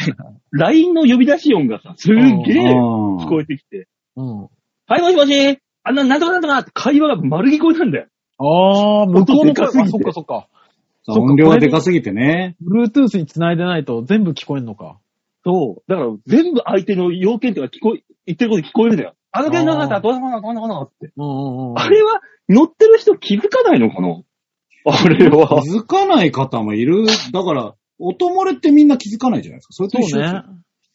[0.51, 4.49] LINE の呼び出し音がさ、すっげえ聞こええてきて、ーうん。
[4.87, 8.07] はい、もしもしあんな、なんとかなんとかって会話が丸聞こえなんだよ。
[8.39, 10.49] ああ、向こうの声、そっかそっか。
[11.05, 12.57] そっか音量がでかすぎてね。
[12.63, 14.99] Bluetooth に繋いでないと全部聞こえんのか。
[15.45, 15.91] そう。
[15.91, 19.15] だから、全部相手の要件とか聞こえ、言ってること聞こえるんだよ。
[19.33, 21.13] あの件なんだったらどうなのかな、どうなのかなって。
[21.17, 21.79] うんうんうん。
[21.79, 24.23] あれは、乗ってる人気づかないのかな？
[24.85, 25.63] あれは。
[25.63, 27.07] 気づかない方もいる。
[27.33, 29.73] だから、音漏れってみんな気づかないじゃないですか。
[29.73, 30.45] それとそう一緒ですねよ。。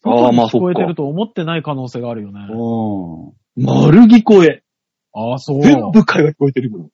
[0.06, 2.40] ああまあ聞こえてそっかると思ってない可能性があるよね。
[2.50, 4.62] うん丸聞こえ。
[5.14, 5.62] ああ、そう。
[5.62, 6.90] 全部会話聞こえてるもん。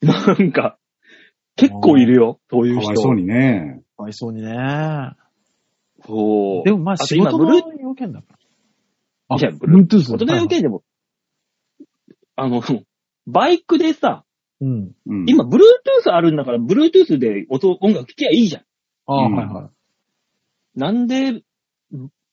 [0.00, 0.78] なんか、
[1.60, 2.82] 結構いるよ、そういう人。
[2.82, 3.82] かわいそうにね。
[3.96, 5.14] かわいそうにね。
[6.06, 6.64] そう。
[6.64, 8.26] でもまあと仕事の今ブルー要件だか
[9.28, 9.36] ら。
[9.36, 10.82] いやブル Bluetooth 大人の要件でも、
[12.36, 12.62] あの、
[13.26, 14.24] バイクでさ、
[14.60, 14.92] うん。
[15.06, 15.60] うん、今、Bluetooth
[16.12, 18.62] あるんだから、Bluetooth で音、音楽聴きゃいいじゃん。
[19.06, 19.70] ああ、うんはいは
[20.76, 20.78] い。
[20.78, 21.42] なんで、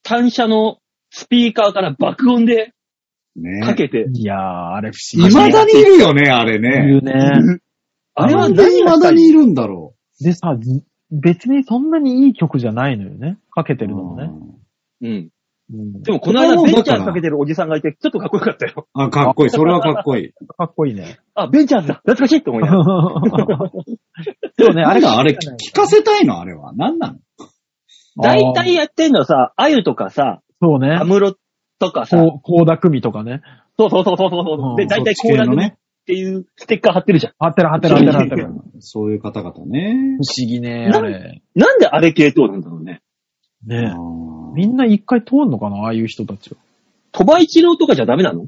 [0.02, 0.78] 単車の
[1.10, 2.72] スピーカーから爆音で
[3.36, 5.30] ねかけて、いやー、あれ不思議。
[5.30, 6.70] 未だにいるよね、あれいね。
[6.70, 7.60] るね。
[8.22, 13.38] あれはなんで何がしたい未だにいるんだろでさ、ず別にそんなにいい曲じゃないのよね。
[13.50, 13.88] かけてう。
[13.88, 14.30] るのもね。
[15.02, 15.08] うん。
[15.10, 15.28] うん
[16.02, 18.88] でも、この間、ベンチャーズかけてるおじさんがいて、ちょっとかっこよかったよ。
[18.94, 19.50] あ、かっこいい。
[19.50, 20.32] それはかっこいい。
[20.56, 21.18] かっこいいね。
[21.34, 23.70] あ、ベンチャーズだ懐かしいって思いながら。
[24.58, 26.40] そうね、あれあれあれ、聞かせたいの？
[26.40, 26.72] あれは。
[26.74, 27.18] 何なの？
[28.22, 31.04] 大体やってんのはさ、あゆとかさ、そうねア。
[31.04, 31.34] ムロ
[31.78, 33.42] とかさ、こう、高田組とかね。
[33.78, 34.76] そうそうそうそうそう。
[34.76, 35.72] で、うん大体そっち系のねコーラ組
[36.08, 37.32] っていうステッカー貼ってるじゃん。
[37.38, 38.48] 貼ってる貼ってる貼ってる貼ってる。
[38.80, 40.16] そういう方々ね。
[40.16, 41.42] 不思議ね、あれ。
[41.54, 43.02] なんであれ系統なんだろうね。
[43.66, 46.56] ねあーみんな一回通んのかなああいう人たちは。
[47.12, 48.46] 鳥羽一郎とかじゃダメなの？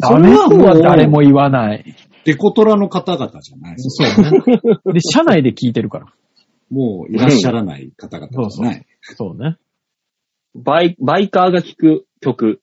[0.00, 1.94] ダメとは誰も言わない。
[2.24, 3.74] デコトラの方々じゃない。
[3.76, 4.60] そうね。
[4.94, 6.06] で、社内で聞いてるから。
[6.70, 8.86] もういらっしゃらない方々じゃない。
[9.02, 9.58] そうね。
[10.54, 12.62] バイ、バイカーが聴く曲。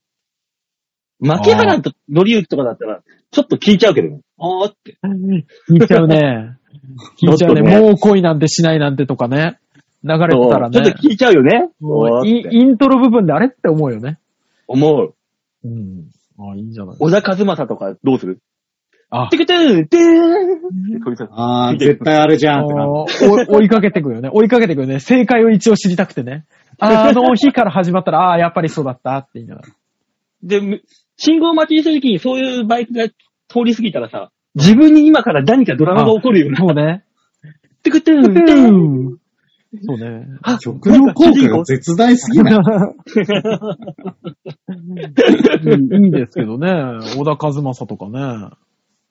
[1.24, 3.02] 牧原とのりゆきとかだったら、
[3.32, 4.20] ちょっと聞いちゃうけどね。
[4.38, 4.98] あーって。
[5.70, 6.58] 聞いちゃうね。
[7.22, 7.62] 聞いちゃうね。
[7.62, 9.58] ちょっとねもう恋なんてしないなんてとかね。
[10.04, 11.08] 流れてたらねそうちょっと。
[11.08, 11.70] 聞いちゃうよね。
[11.80, 14.20] もうおーってイイントロ部分であれって思うよね。
[14.68, 15.14] 思う。
[15.66, 16.10] うん。
[16.38, 16.98] ああ、いいんじゃない？
[17.00, 18.40] 小田和正とかどうする？
[19.16, 22.92] あて、けてーてーんこれさああ、絶対あれじゃんってなる。
[22.92, 23.06] お
[23.60, 24.30] 追いかけてくよね。
[24.34, 25.00] 追いかけてくよね。
[25.00, 26.46] 正解を一応知りたくてね。
[26.80, 29.68] あの日から始まったら、ああ、やっぱりそうだったって言いながら。
[30.42, 30.82] で、む
[31.26, 33.16] 信号待ちにした時にそういうバイクが通
[33.64, 36.58] り過ぎたらさ、自分に今から何かドラマが起こるような。
[36.58, 37.06] そうね。
[37.82, 39.18] てくてーんてーん
[39.86, 40.28] そうね。
[40.42, 42.56] あ曲の効果が絶大すぎない？
[45.66, 46.70] いいいいですけどね。
[47.16, 48.50] 小田和正とかね。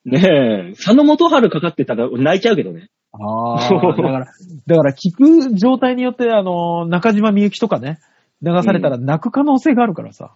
[0.05, 2.89] ねえ、佐野元春かかってたら泣いちゃうけどね。
[3.11, 4.25] ああ、だから、
[4.67, 7.99] だから聞く状態によって、あの、中島みゆきとかね、
[8.41, 10.35] 流されたら泣く可能性があるからさ。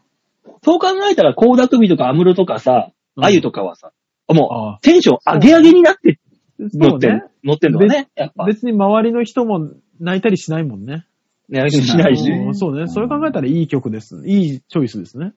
[0.63, 3.91] そう考えたら、高田組とか安室とかさ、うんあゆとかはさ、
[4.27, 6.19] もあう、テンション上げ上げになって
[6.59, 7.23] 乗ってん、。
[7.43, 8.45] 乗ってんのはね、やっぱ。
[8.45, 11.05] 別に周りの人も泣いたりしないもんね。
[11.49, 12.29] ね、しないし。
[12.29, 12.87] うんそうね。
[12.87, 14.21] それ考えたらいい曲です。
[14.25, 15.33] いいチョイスですね。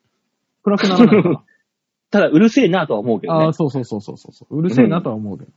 [0.62, 1.38] 暗くならない。
[2.10, 3.52] ただ、うるせえなとは思うけどねああ、。
[3.52, 4.58] そうそうそうそうそう。
[4.58, 5.52] うるせえなとは思うけど。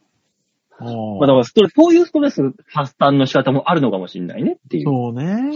[0.79, 0.89] あま
[1.23, 4.83] あ、だからストレス、そういうストレス発散の仕方もあるのかもしれないねっていう。
[4.83, 5.55] そうね。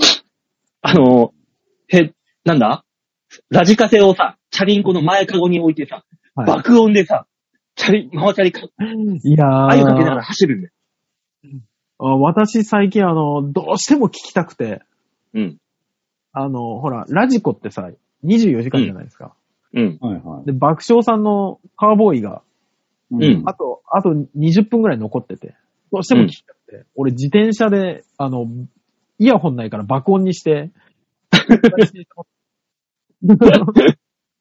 [0.82, 1.34] あの、
[1.90, 2.12] へ、
[2.44, 2.84] なんだ？
[3.50, 6.04] ラジカセをさ、チャリンコの前かごに置いてさ、
[6.36, 7.26] はい爆音でさ、
[7.76, 8.66] チャリ、ママチャリか、い
[9.32, 10.74] やーあゆかけながら走るんだよ。
[12.00, 14.82] あ私最近あの、どうしても聞きたくて、
[15.34, 15.58] うん。
[16.32, 17.90] あの、ほら、ラジコってさ、
[18.24, 19.34] 24時間じゃないですか。
[19.74, 19.98] うん。
[20.00, 20.46] はいはい。
[20.46, 22.44] で、爆笑さんのカーボーイが、
[23.10, 25.56] うんあと、あと20分くらい残ってて、
[25.92, 28.46] どうしても聞きたくて、俺自転車で、あの、
[29.18, 30.72] イヤホンないから爆音にして、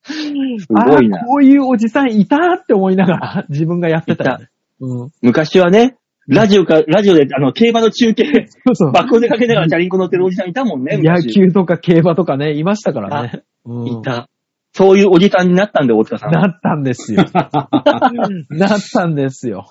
[0.03, 4.48] すごいなあーこういうおじさんいたって思いながら自分がやってたよね。
[4.81, 5.11] うん。
[5.23, 5.97] 昔はね、
[6.28, 8.24] ラジオか、ラジオで、あの、競馬の中継、
[8.66, 8.93] そうそう。
[8.93, 11.32] 爆音でかけながらチャリンコ乗ってるおじさんいたもんね、野昔。
[11.32, 13.43] 球とか競馬とかね、いましたからね。
[13.65, 14.28] うんいた。
[14.73, 16.43] そういうおじさんになったんで、大塚さんは。
[16.43, 17.24] なったんですよ。
[18.51, 19.66] なったんですよ。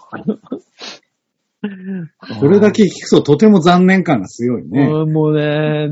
[2.39, 4.87] それだけ聞くととても残念感が強いね。
[4.87, 5.89] うんもうね、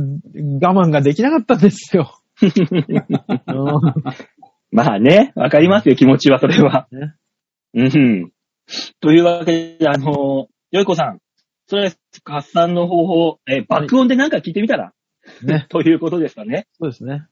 [0.61, 2.19] 我慢ができなかったんですよ。
[2.43, 2.49] う
[3.53, 3.93] ん
[4.71, 6.87] まあね、わかりますよ、気持ちは、それは。
[6.91, 7.13] ね
[7.75, 8.31] うん。
[8.99, 11.19] というわけで、あの、よいこさん、
[11.67, 11.93] それ、
[12.25, 14.93] 発散の方法、え、爆音でなんか聞いてみたら、
[15.43, 15.67] ね。
[15.69, 16.67] ということですかね。
[16.73, 17.25] そうですね。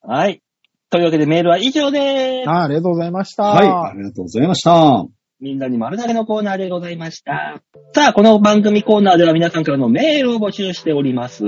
[0.00, 0.42] はい。
[0.90, 2.50] というわけでメールは以上でーす。
[2.50, 3.44] あありがとうございました。
[3.44, 5.06] はい、ありがとうございました。
[5.42, 7.60] みんなに丸投げのコーナーでございました。
[7.92, 11.42] さあ、この番組コーナーでは皆さんからのメールを募集しております。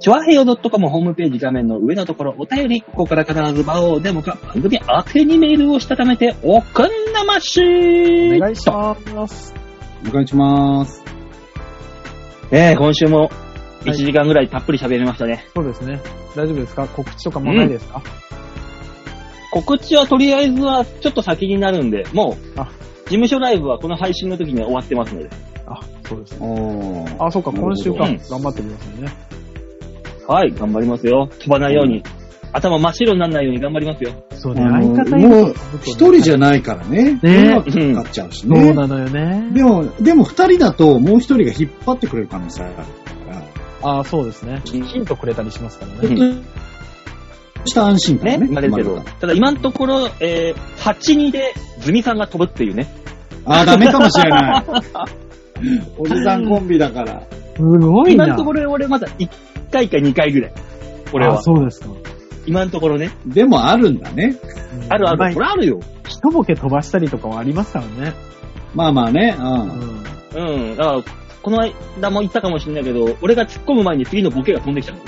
[0.00, 7.62] チョアヘヨ .com ホームページ画面の上のところ、お便り、ここから必ず場をデモか番組宛てにメールをしたためておくんなまし
[8.36, 8.94] お願いしま
[9.26, 9.54] す。
[10.06, 11.02] お願いします。
[12.50, 13.30] えー、今週も
[13.84, 15.46] 1はい時間ぐらいたっぷり喋りましたね。
[15.56, 15.98] そうですね。
[16.36, 16.86] 大丈夫ですか？
[16.88, 18.02] 告知とかもないですか、
[19.50, 22.70] 告知はとりあえずはちょっと先になるんで、もう、あ
[23.04, 25.30] 事務所ライブはこの配信の時には終わってますので。
[25.66, 27.16] あ、そうですね。
[27.18, 28.04] あ、そうか、今週か。
[28.04, 29.12] うん頑張ってくださいね。
[30.26, 31.28] はい、頑張りますよ。
[31.38, 32.02] 飛ばないように。
[32.52, 34.12] 頭真っ白にならないように頑張りますよ。
[34.30, 37.14] そうね相方いるとももう一人じゃないからね。
[37.14, 38.72] ね迷惑かかっちゃうしそうね。
[38.72, 39.50] なのよね。
[39.52, 42.88] でも、でも二人だともう一人が引っ張ってくれる可能性あるから。
[43.98, 44.62] あそうですね。
[44.64, 46.42] ヒントくれたりしますからうんね。
[47.64, 48.46] した安心ね、感ね。
[48.46, 49.00] 生まれるけど。
[49.20, 52.86] ただ今のところ、えー、8-2でズミさんが飛ぶっていうね。
[53.44, 54.64] ああ、ダメかもしれない。
[55.98, 57.22] おじさんコンビだから。
[57.56, 58.24] すごいな。
[58.24, 59.28] 今のところ俺まだ1
[59.70, 60.52] 回か2回ぐらい。
[61.12, 61.42] 俺はあ、。
[61.42, 61.88] そうですか。
[62.46, 63.10] 今のところね。
[63.26, 64.36] でもあるんだね。
[64.88, 65.18] あるある。
[65.18, 65.80] まこれあるよ。
[66.08, 68.14] 一ボケ飛ばしたりとかはありますからね。
[68.74, 69.36] まあまあね。
[69.38, 69.42] う。
[69.42, 70.70] うんん。
[70.70, 70.76] うん。
[70.76, 71.02] だから、
[71.42, 74.98] この間も言ったかもしれないけど、俺が突っ込む前に次のボケが飛んできたの。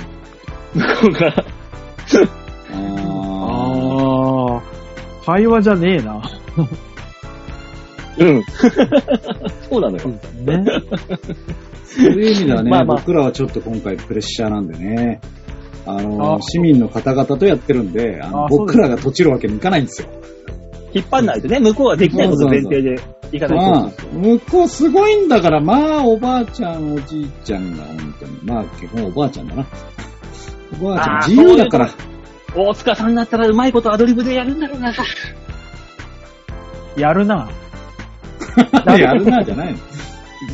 [0.74, 1.44] 向こうから。
[5.26, 6.22] 会話じゃねえな。
[8.18, 8.44] うん。
[9.68, 10.08] そうなのよ。
[10.08, 10.64] ね。
[11.84, 15.20] そういう意味ではね、まあまあ僕らはちょっと今回プレッシャーなんでね。
[15.84, 20.08] あの、あ市民の方々とやってるんで、あの僕らが閉じるわけにいかないんですよ。
[20.92, 22.96] 引っ張んないとね、向こうはできないこと前提で
[23.32, 23.80] いかないと。
[23.80, 28.38] まあ、向こうすごいんだから、まあ、おばあちゃん、おじいちゃんが本当に。
[28.44, 29.66] まあ、基本おばあちゃんだな。
[30.80, 31.90] おばあちゃん、自由だから。
[32.54, 34.92] 大塚さんだったらうまいことアドリブでやるんだろうな。
[36.96, 37.50] やるな。
[38.86, 39.78] やるな、じゃないの。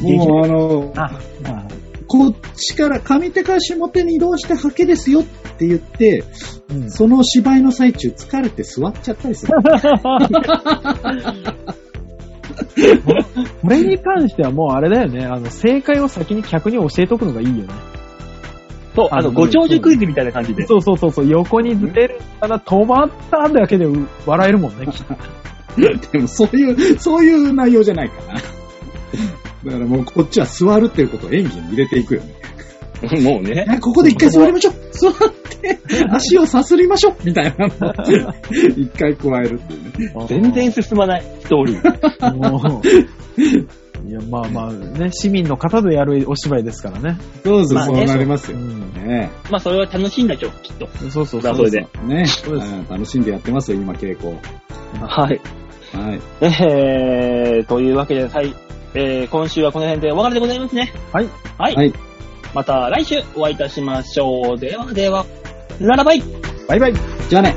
[0.01, 1.11] もう、あの、あ、
[1.43, 1.69] ま
[2.07, 5.25] こっちから、上手から下手に移動してハケですよっ
[5.59, 6.25] て言って、
[6.71, 6.91] あ、うん。
[6.91, 9.53] その芝居の最中疲れて座っちゃったりする。
[13.63, 15.25] これに関してはもうあれだよね。
[15.25, 17.69] あの、正解を先に客に教えとくのがいいよね。
[18.95, 20.67] そう、あの、ご長寿クイズみたいな感じで。
[20.67, 21.29] そうそうそうそう。
[21.29, 23.87] 横にずれるから止まっただけで
[24.27, 25.17] 笑えるもんね、きっと。
[26.13, 28.35] でも、そういう、そういう内容じゃないかな。
[28.35, 28.41] だ
[29.73, 32.35] からもう、こっちは座るっていうことを演技に入れていくよね。
[33.23, 33.65] もうね。
[33.69, 35.13] あここで一回座りましょう座っ
[35.61, 35.79] て、
[36.11, 37.93] 足をさすりましょうみたいなのを
[38.77, 40.27] 一回加えるっていうね。
[40.29, 42.35] 全然進まない、ストーリー。
[42.37, 43.82] もう。
[44.07, 47.19] いや、まあまあね、市民の方でやるお芝居ですからね。
[47.45, 48.59] そうそう、そうまあねなりますよ。
[48.59, 48.93] うん。
[48.95, 50.87] ねまあ、それは楽しいんだちょ、きっと。
[50.87, 51.43] そうそうそう。
[51.43, 51.81] だそれで。
[51.81, 54.37] ね、うですうん楽しんでやってますよ、今、稽古。
[55.01, 55.41] はい。
[55.93, 56.21] はい。
[56.41, 58.55] えー、というわけで、はい。
[58.95, 60.93] えー、今週はこの辺でお別れでございますね。
[61.13, 61.29] はい。
[61.59, 61.75] はい。
[61.75, 61.93] はい
[62.55, 64.59] また来週お会いいたしましょう。
[64.59, 65.25] ではでは、
[65.81, 66.23] ララバイ
[66.69, 66.95] バイバイ。
[67.29, 67.55] じゃあね。